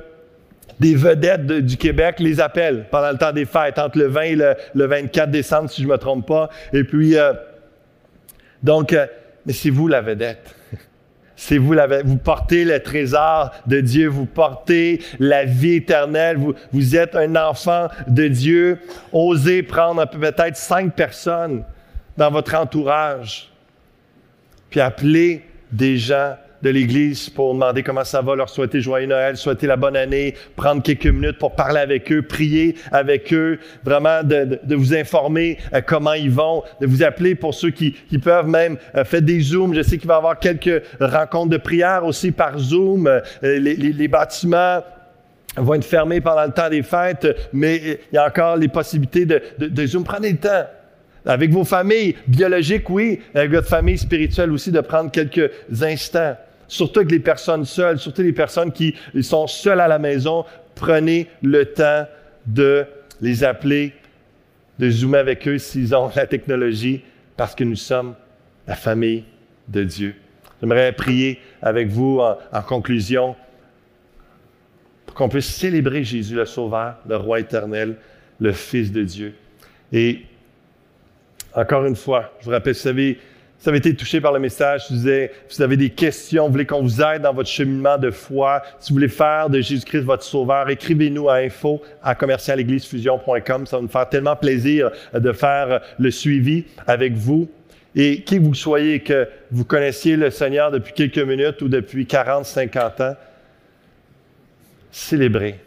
des 0.80 0.96
vedettes 0.96 1.46
du 1.46 1.78
Québec 1.78 2.16
les 2.20 2.40
appellent 2.40 2.86
pendant 2.90 3.12
le 3.12 3.18
temps 3.18 3.32
des 3.32 3.46
fêtes, 3.46 3.80
entre 3.80 3.98
le 3.98 4.08
20 4.08 4.22
et 4.22 4.36
le, 4.36 4.86
24 4.86 5.32
décembre, 5.32 5.70
si 5.70 5.84
je 5.84 5.88
me 5.88 5.98
trompe 5.98 6.28
pas. 6.28 6.50
Et 6.74 6.84
puis, 6.84 7.18
euh, 7.18 7.34
donc, 8.62 8.92
euh, 8.94 9.06
mais 9.46 9.54
c'est 9.54 9.70
vous 9.70 9.88
la 9.88 10.02
vedette. 10.02 10.56
C'est 11.36 11.58
vous, 11.58 11.76
vous 12.06 12.18
portez 12.18 12.64
le 12.64 12.80
trésor 12.80 13.52
de 13.66 13.82
Dieu, 13.82 14.08
vous 14.08 14.26
portez 14.26 15.02
la 15.20 15.46
vie 15.46 15.76
éternelle, 15.76 16.38
vous, 16.38 16.54
vous 16.72 16.96
êtes 16.96 17.16
un 17.16 17.36
enfant 17.36 17.88
de 18.08 18.28
Dieu. 18.28 18.80
Osez 19.12 19.64
prendre 19.64 20.06
peut-être 20.08 20.58
cinq 20.58 20.96
personnes 20.96 21.64
dans 22.18 22.30
votre 22.30 22.56
entourage, 22.56 23.50
puis 24.70 24.80
appeler 24.80 25.44
des 25.72 25.98
gens 25.98 26.36
de 26.64 26.70
l'Église 26.70 27.30
pour 27.30 27.54
demander 27.54 27.84
comment 27.84 28.06
ça 28.06 28.22
va, 28.22 28.36
leur 28.36 28.50
souhaiter 28.50 28.80
joyeux 28.80 29.06
Noël, 29.06 29.36
souhaiter 29.36 29.68
la 29.68 29.76
bonne 29.76 29.98
année, 29.98 30.34
prendre 30.56 30.82
quelques 30.82 31.08
minutes 31.08 31.38
pour 31.38 31.56
parler 31.56 31.82
avec 31.82 32.10
eux, 32.12 32.22
prier 32.22 32.76
avec 32.92 33.34
eux, 33.34 33.60
vraiment 33.84 34.24
de, 34.24 34.60
de, 34.64 34.76
vous 34.76 34.96
informer 34.96 35.58
euh, 35.74 35.82
comment 35.86 36.14
ils 36.14 36.32
vont, 36.32 36.64
de 36.80 36.88
vous 36.88 37.04
appeler 37.04 37.36
pour 37.36 37.54
ceux 37.54 37.72
qui, 37.72 37.92
qui 37.92 38.18
peuvent 38.18 38.48
même 38.48 38.78
euh, 38.96 39.04
faire 39.04 39.22
des 39.22 39.42
Zooms. 39.42 39.76
Je 39.76 39.82
sais 39.82 39.98
qu'il 39.98 40.08
va 40.08 40.14
y 40.14 40.18
avoir 40.18 40.40
quelques 40.40 40.84
rencontres 41.02 41.50
de 41.50 41.58
prière 41.58 42.06
aussi 42.06 42.32
par 42.32 42.58
Zoom. 42.58 43.08
Euh, 43.08 43.20
les, 43.42 43.76
les, 43.76 44.08
bâtiments 44.08 44.80
vont 45.58 45.74
être 45.74 45.84
fermés 45.84 46.22
pendant 46.22 46.46
le 46.46 46.52
temps 46.52 46.70
des 46.70 46.82
fêtes, 46.82 47.28
mais 47.52 48.00
il 48.12 48.16
y 48.16 48.18
a 48.18 48.26
encore 48.26 48.56
les 48.56 48.70
possibilités 48.70 49.26
de, 49.26 49.42
de, 49.60 49.68
de 49.68 49.86
Zoom. 49.86 50.06
Prenez 50.06 50.32
le 50.32 50.38
temps. 50.38 50.66
Avec 51.26 51.52
vos 51.52 51.64
familles 51.64 52.16
biologiques, 52.28 52.90
oui, 52.90 53.22
avec 53.34 53.52
votre 53.52 53.70
famille 53.70 53.98
spirituelle 53.98 54.52
aussi, 54.52 54.72
de 54.72 54.82
prendre 54.82 55.10
quelques 55.10 55.50
instants 55.82 56.36
surtout 56.74 57.02
avec 57.02 57.12
les 57.12 57.20
personnes 57.20 57.66
seules, 57.66 58.00
surtout 58.00 58.24
les 58.24 58.34
personnes 58.34 58.72
qui 58.72 58.96
sont 59.22 59.46
seules 59.46 59.80
à 59.80 59.88
la 59.88 60.00
maison, 60.00 60.44
prenez 60.74 61.28
le 61.44 61.66
temps 61.66 62.08
de 62.48 62.86
les 63.22 63.44
appeler, 63.44 63.94
de 64.80 64.90
zoomer 64.90 65.20
avec 65.20 65.48
eux 65.48 65.60
s'ils 65.60 65.94
ont 65.96 66.10
la 66.16 66.26
technologie, 66.26 67.04
parce 67.38 67.54
que 67.54 67.64
nous 67.64 67.76
sommes 67.76 68.16
la 68.68 68.76
famille 68.76 69.24
de 69.68 69.84
Dieu. 69.84 70.16
J'aimerais 70.60 70.92
prier 70.94 71.40
avec 71.62 71.90
vous 71.90 72.20
en, 72.20 72.38
en 72.52 72.62
conclusion 72.64 73.36
pour 75.06 75.16
qu'on 75.16 75.30
puisse 75.30 75.54
célébrer 75.54 76.04
Jésus 76.04 76.34
le 76.34 76.46
Sauveur, 76.46 76.96
le 77.08 77.18
Roi 77.18 77.42
éternel, 77.42 77.98
le 78.40 78.52
Fils 78.52 78.92
de 78.92 79.04
Dieu. 79.04 79.36
Et 79.92 80.26
encore 81.54 81.86
une 81.86 81.96
fois, 81.96 82.34
je 82.40 82.46
vous 82.46 82.52
rappelle, 82.52 82.74
vous 82.74 82.80
savez, 82.80 83.20
vous 83.64 83.70
avez 83.70 83.78
été 83.78 83.96
touché 83.96 84.20
par 84.20 84.34
le 84.34 84.40
message, 84.40 84.88
si 84.88 84.94
vous 84.94 85.62
avez 85.62 85.78
des 85.78 85.90
questions, 85.90 86.48
vous 86.48 86.52
voulez 86.52 86.66
qu'on 86.66 86.82
vous 86.82 87.02
aide 87.02 87.22
dans 87.22 87.34
votre 87.34 87.48
cheminement 87.48 87.98
de 87.98 88.12
foi, 88.12 88.62
si 88.78 88.90
vous 88.90 88.96
voulez 88.96 89.08
faire 89.08 89.50
de 89.50 89.62
Jésus-Christ 89.62 90.02
votre 90.02 90.24
sauveur, 90.24 90.70
écrivez-nous 90.70 91.30
à 91.30 91.36
info 91.36 91.82
à 92.04 92.14
commercialéglisefusion.com. 92.14 93.66
Ça 93.66 93.78
va 93.78 93.82
nous 93.82 93.88
faire 93.88 94.10
tellement 94.10 94.36
plaisir 94.36 94.92
de 95.14 95.32
faire 95.32 95.80
le 95.98 96.12
suivi 96.12 96.66
avec 96.86 97.14
vous. 97.14 97.50
Et 97.96 98.24
qui 98.24 98.38
vous 98.38 98.54
soyez, 98.54 99.00
que 99.00 99.30
vous 99.50 99.64
connaissiez 99.64 100.18
le 100.18 100.30
Seigneur 100.30 100.70
depuis 100.70 100.92
quelques 100.92 101.20
minutes 101.20 101.62
ou 101.62 101.70
depuis 101.70 102.06
40, 102.06 102.46
50 102.46 103.02
ans, 103.02 103.16
célébrez 104.92 105.58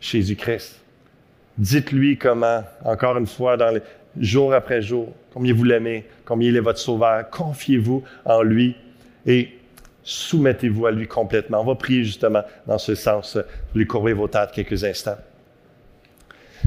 Jésus-Christ. 0.00 0.80
Dites-lui 1.58 2.18
comment, 2.18 2.64
encore 2.84 3.16
une 3.18 3.26
fois, 3.26 3.56
dans 3.56 3.70
les, 3.70 3.82
jour 4.18 4.52
après 4.52 4.82
jour, 4.82 5.12
combien 5.36 5.52
vous 5.52 5.64
l'aimez, 5.64 6.06
combien 6.24 6.48
il 6.48 6.56
est 6.56 6.60
votre 6.60 6.78
sauveur. 6.78 7.28
Confiez-vous 7.28 8.02
en 8.24 8.40
lui 8.40 8.74
et 9.26 9.50
soumettez-vous 10.02 10.86
à 10.86 10.90
lui 10.90 11.06
complètement. 11.06 11.60
On 11.60 11.64
va 11.64 11.74
prier 11.74 12.04
justement 12.04 12.40
dans 12.66 12.78
ce 12.78 12.94
sens. 12.94 13.36
Lui 13.74 13.86
courbez 13.86 14.14
vos 14.14 14.28
têtes 14.28 14.52
quelques 14.52 14.82
instants. 14.82 15.18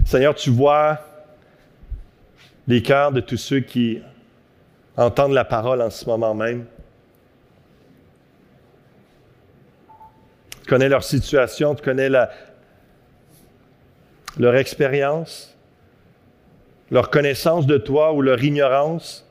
Seigneur, 0.05 0.35
tu 0.35 0.51
vois 0.51 0.99
les 2.67 2.83
cœurs 2.83 3.11
de 3.11 3.21
tous 3.21 3.37
ceux 3.37 3.61
qui 3.61 4.03
entendent 4.97 5.33
la 5.33 5.45
parole 5.45 5.81
en 5.81 5.89
ce 5.89 6.05
moment 6.05 6.35
même. 6.35 6.67
Tu 10.61 10.69
connais 10.69 10.89
leur 10.89 11.03
situation, 11.03 11.73
tu 11.73 11.81
connais 11.81 12.09
leur 14.37 14.55
expérience 14.55 15.57
leur 16.91 17.09
connaissance 17.09 17.67
de 17.67 17.77
toi 17.77 18.13
ou 18.13 18.21
leur 18.21 18.43
ignorance. 18.43 19.25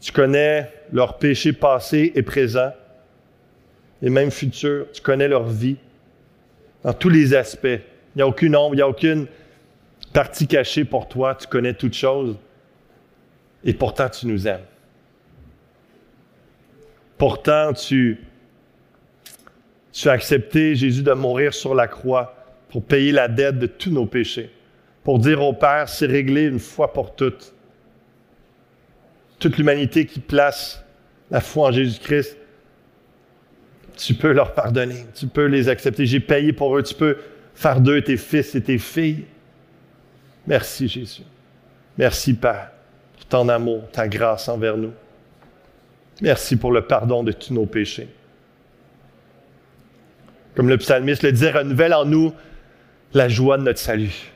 Tu 0.00 0.12
connais 0.12 0.70
leur 0.92 1.18
péché 1.18 1.52
passé 1.52 2.12
et 2.14 2.22
présent 2.22 2.72
et 4.02 4.10
même 4.10 4.30
futur. 4.30 4.86
Tu 4.92 5.00
connais 5.00 5.28
leur 5.28 5.44
vie 5.44 5.76
dans 6.84 6.92
tous 6.92 7.08
les 7.08 7.34
aspects. 7.34 7.66
Il 7.66 8.16
n'y 8.16 8.22
a 8.22 8.26
aucune 8.26 8.54
ombre, 8.54 8.74
il 8.74 8.76
n'y 8.76 8.82
a 8.82 8.88
aucune 8.88 9.26
partie 10.12 10.46
cachée 10.46 10.84
pour 10.84 11.08
toi. 11.08 11.34
Tu 11.34 11.46
connais 11.46 11.74
toutes 11.74 11.94
choses 11.94 12.36
et 13.64 13.74
pourtant 13.74 14.08
tu 14.08 14.26
nous 14.26 14.46
aimes. 14.46 14.64
Pourtant, 17.16 17.72
tu, 17.72 18.20
tu 19.92 20.08
as 20.08 20.12
accepté, 20.12 20.76
Jésus, 20.76 21.02
de 21.02 21.12
mourir 21.12 21.52
sur 21.52 21.74
la 21.74 21.88
croix 21.88 22.36
pour 22.68 22.84
payer 22.84 23.10
la 23.10 23.26
dette 23.26 23.58
de 23.58 23.66
tous 23.66 23.90
nos 23.90 24.06
péchés 24.06 24.50
pour 25.08 25.18
dire 25.18 25.42
au 25.42 25.54
Père, 25.54 25.88
c'est 25.88 26.04
réglé 26.04 26.42
une 26.42 26.58
fois 26.58 26.92
pour 26.92 27.14
toutes. 27.14 27.54
Toute 29.38 29.56
l'humanité 29.56 30.04
qui 30.04 30.20
place 30.20 30.84
la 31.30 31.40
foi 31.40 31.68
en 31.68 31.72
Jésus-Christ, 31.72 32.36
tu 33.96 34.12
peux 34.12 34.32
leur 34.32 34.52
pardonner, 34.52 35.06
tu 35.14 35.26
peux 35.26 35.46
les 35.46 35.70
accepter. 35.70 36.04
J'ai 36.04 36.20
payé 36.20 36.52
pour 36.52 36.76
eux, 36.76 36.82
tu 36.82 36.94
peux 36.94 37.16
faire 37.54 37.80
d'eux 37.80 38.02
tes 38.02 38.18
fils 38.18 38.54
et 38.54 38.60
tes 38.60 38.76
filles. 38.76 39.24
Merci 40.46 40.88
Jésus. 40.88 41.22
Merci 41.96 42.34
Père 42.34 42.72
pour 43.16 43.24
ton 43.24 43.48
amour, 43.48 43.84
ta 43.90 44.08
grâce 44.08 44.46
envers 44.50 44.76
nous. 44.76 44.92
Merci 46.20 46.54
pour 46.54 46.70
le 46.70 46.82
pardon 46.82 47.22
de 47.22 47.32
tous 47.32 47.54
nos 47.54 47.64
péchés. 47.64 48.08
Comme 50.54 50.68
le 50.68 50.76
psalmiste 50.76 51.22
le 51.22 51.32
dit, 51.32 51.48
renouvelle 51.48 51.94
en 51.94 52.04
nous 52.04 52.34
la 53.14 53.30
joie 53.30 53.56
de 53.56 53.62
notre 53.62 53.80
salut. 53.80 54.34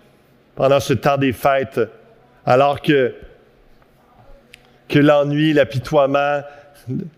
Pendant 0.55 0.81
ce 0.81 0.93
temps 0.93 1.17
des 1.17 1.33
fêtes, 1.33 1.81
alors 2.45 2.81
que, 2.83 3.15
que 4.88 4.99
l'ennui, 4.99 5.53
l'apitoiement, 5.53 6.43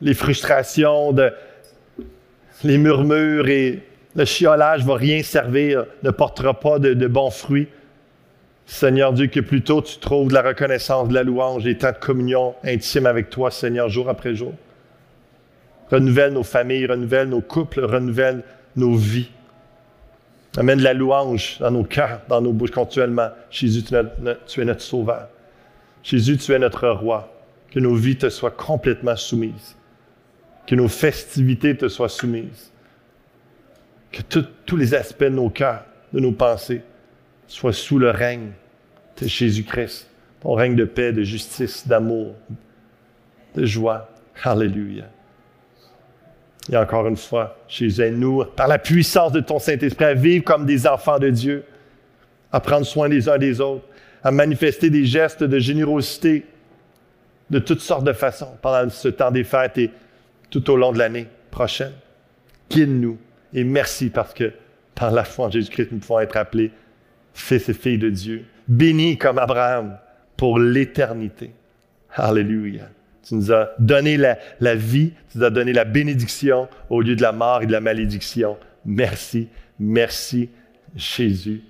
les 0.00 0.14
frustrations, 0.14 1.14
les 2.62 2.78
murmures 2.78 3.48
et 3.48 3.82
le 4.14 4.24
chiolage 4.24 4.84
va 4.84 4.94
rien 4.94 5.22
servir, 5.22 5.86
ne 6.02 6.10
portera 6.10 6.58
pas 6.58 6.78
de, 6.78 6.94
de 6.94 7.06
bons 7.06 7.30
fruits. 7.30 7.68
Seigneur 8.66 9.12
Dieu, 9.12 9.26
que 9.26 9.40
plutôt 9.40 9.82
tu 9.82 9.98
trouves 9.98 10.28
de 10.28 10.34
la 10.34 10.42
reconnaissance, 10.42 11.08
de 11.08 11.14
la 11.14 11.22
louange, 11.22 11.64
des 11.64 11.76
temps 11.76 11.92
de 11.92 11.96
communion 11.96 12.54
intime 12.64 13.06
avec 13.06 13.28
toi, 13.28 13.50
Seigneur, 13.50 13.88
jour 13.88 14.08
après 14.08 14.34
jour. 14.34 14.54
Renouvelle 15.90 16.32
nos 16.32 16.44
familles, 16.44 16.86
renouvelle 16.86 17.28
nos 17.28 17.42
couples, 17.42 17.84
renouvelle 17.84 18.42
nos 18.76 18.94
vies. 18.94 19.30
Amène 20.56 20.80
la 20.80 20.94
louange 20.94 21.58
dans 21.58 21.70
nos 21.70 21.84
cœurs, 21.84 22.20
dans 22.28 22.40
nos 22.40 22.52
bouches 22.52 22.70
continuellement. 22.70 23.30
Jésus, 23.50 23.82
tu 23.82 24.60
es 24.60 24.64
notre 24.64 24.82
sauveur. 24.82 25.28
Jésus, 26.02 26.36
tu 26.36 26.52
es 26.52 26.58
notre 26.58 26.88
roi. 26.88 27.30
Que 27.70 27.80
nos 27.80 27.94
vies 27.94 28.16
te 28.16 28.28
soient 28.28 28.52
complètement 28.52 29.16
soumises. 29.16 29.76
Que 30.66 30.76
nos 30.76 30.88
festivités 30.88 31.76
te 31.76 31.88
soient 31.88 32.08
soumises. 32.08 32.70
Que 34.12 34.22
tous 34.64 34.76
les 34.76 34.94
aspects 34.94 35.24
de 35.24 35.30
nos 35.30 35.50
cœurs, 35.50 35.84
de 36.12 36.20
nos 36.20 36.30
pensées, 36.30 36.82
soient 37.48 37.72
sous 37.72 37.98
le 37.98 38.10
règne 38.10 38.52
de 39.20 39.26
Jésus-Christ. 39.26 40.08
Ton 40.40 40.52
règne 40.54 40.76
de 40.76 40.84
paix, 40.84 41.12
de 41.12 41.22
justice, 41.22 41.88
d'amour, 41.88 42.34
de 43.56 43.64
joie. 43.64 44.08
Alléluia. 44.44 45.06
Et 46.72 46.76
encore 46.76 47.06
une 47.06 47.16
fois, 47.16 47.58
Jésus, 47.68 48.00
aide-nous, 48.00 48.44
par 48.56 48.68
la 48.68 48.78
puissance 48.78 49.32
de 49.32 49.40
ton 49.40 49.58
Saint-Esprit, 49.58 50.04
à 50.04 50.14
vivre 50.14 50.44
comme 50.44 50.64
des 50.64 50.86
enfants 50.86 51.18
de 51.18 51.28
Dieu, 51.28 51.64
à 52.52 52.60
prendre 52.60 52.86
soin 52.86 53.08
les 53.08 53.28
uns 53.28 53.38
des 53.38 53.60
autres, 53.60 53.84
à 54.22 54.30
manifester 54.30 54.88
des 54.88 55.04
gestes 55.04 55.44
de 55.44 55.58
générosité 55.58 56.46
de 57.50 57.58
toutes 57.58 57.80
sortes 57.80 58.04
de 58.04 58.12
façons 58.14 58.56
pendant 58.62 58.88
ce 58.88 59.08
temps 59.08 59.30
des 59.30 59.44
fêtes 59.44 59.76
et 59.76 59.90
tout 60.48 60.70
au 60.70 60.76
long 60.76 60.92
de 60.92 60.98
l'année 60.98 61.26
prochaine. 61.50 61.92
Guide-nous 62.70 63.18
et 63.52 63.64
merci 63.64 64.08
parce 64.08 64.32
que 64.32 64.52
par 64.94 65.10
la 65.10 65.24
foi 65.24 65.46
en 65.46 65.50
Jésus-Christ, 65.50 65.88
nous 65.92 65.98
pouvons 65.98 66.20
être 66.20 66.36
appelés 66.36 66.70
fils 67.34 67.68
et 67.68 67.74
filles 67.74 67.98
de 67.98 68.10
Dieu, 68.10 68.44
bénis 68.68 69.18
comme 69.18 69.38
Abraham 69.38 69.98
pour 70.36 70.58
l'éternité. 70.58 71.50
Alléluia. 72.14 72.84
Tu 73.26 73.34
nous 73.34 73.52
as 73.52 73.70
donné 73.78 74.16
la, 74.16 74.74
vie, 74.74 75.12
tu 75.32 75.38
nous 75.38 75.44
as 75.44 75.50
donné 75.50 75.72
la 75.72 75.84
bénédiction 75.84 76.68
au 76.90 77.00
lieu 77.00 77.16
de 77.16 77.22
la 77.22 77.32
mort 77.32 77.62
et 77.62 77.66
de 77.66 77.72
la 77.72 77.80
malédiction. 77.80 78.58
Merci, 78.84 79.48
merci 79.78 80.50
Jésus. 80.94 81.62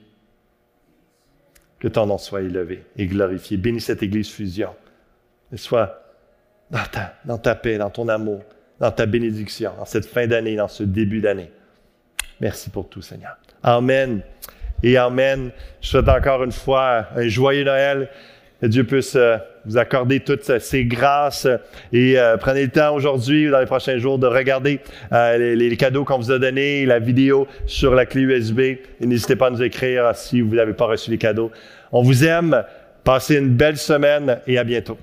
Que 1.79 1.89
ton 1.89 2.07
nom 2.07 2.19
soit 2.19 2.43
élevé 2.43 2.85
et 2.97 3.07
glorifié. 3.07 3.57
Bénis 3.57 3.83
cette 3.83 4.03
Église 4.03 4.31
fusion. 4.31 4.71
Et 5.53 5.57
sois 5.57 6.03
dans 6.71 6.85
ta, 6.91 7.15
dans 7.25 7.39
ta 7.39 7.55
paix, 7.55 7.79
dans 7.79 7.91
ton 7.91 8.09
amour, 8.09 8.43
dans 8.81 8.91
ta 8.91 9.07
bénédiction, 9.07 9.73
en 9.79 9.85
cette 9.85 10.07
fin 10.07 10.27
d'année, 10.27 10.57
dans 10.57 10.69
ce 10.69 10.83
début 10.83 11.21
d'année. 11.21 11.51
Merci 12.41 12.71
pour 12.71 12.89
tout, 12.89 13.03
Seigneur. 13.03 13.37
Amen. 13.63 14.23
Et 14.83 14.97
Amen. 14.97 15.51
Je 15.81 15.89
souhaite 15.89 16.09
encore 16.09 16.43
une 16.43 16.53
fois 16.53 17.07
un 17.15 17.29
joyeux 17.29 17.65
Noël. 17.65 18.09
Que 18.61 18.67
Dieu 18.67 18.85
puisse 18.85 19.15
euh, 19.15 19.37
vous 19.67 19.79
accorder 19.79 20.21
toutes 20.21 20.59
ces 20.59 20.85
grâces 20.85 21.47
et 21.93 22.19
euh, 22.19 22.37
prenez 22.37 22.65
le 22.65 22.71
temps 22.71 22.95
aujourd'hui 22.95 23.49
ou 23.49 23.51
dans 23.51 23.61
les 23.61 23.67
prochains 23.67 23.99
jours 23.99 24.19
de 24.19 24.27
regarder 24.27 24.81
euh, 25.13 25.55
les, 25.55 25.77
cadeaux 25.77 26.05
qu'on 26.05 26.19
vous 26.19 26.31
a 26.31 26.39
donnés, 26.39 26.87
la 26.87 26.99
vidéo 26.99 27.47
sur 27.67 27.95
la 27.95 28.07
clé 28.07 28.23
USB 28.23 28.61
et 28.61 28.81
n'hésitez 29.01 29.37
pas 29.37 29.49
à 29.49 29.51
nous 29.51 29.63
écrire 29.63 30.13
si 30.15 30.41
vous 30.41 30.55
n'avez 30.55 30.75
pas 30.75 30.87
reçu 30.87 31.11
les 31.11 31.19
cadeaux. 31.19 31.51
On 31.93 32.03
vous 32.03 32.25
aime, 32.25 32.65
passez 33.03 33.37
une 33.37 33.51
belle 33.51 33.77
semaine 33.77 34.41
et 34.47 34.59
à 34.59 34.65
bientôt. 34.65 34.99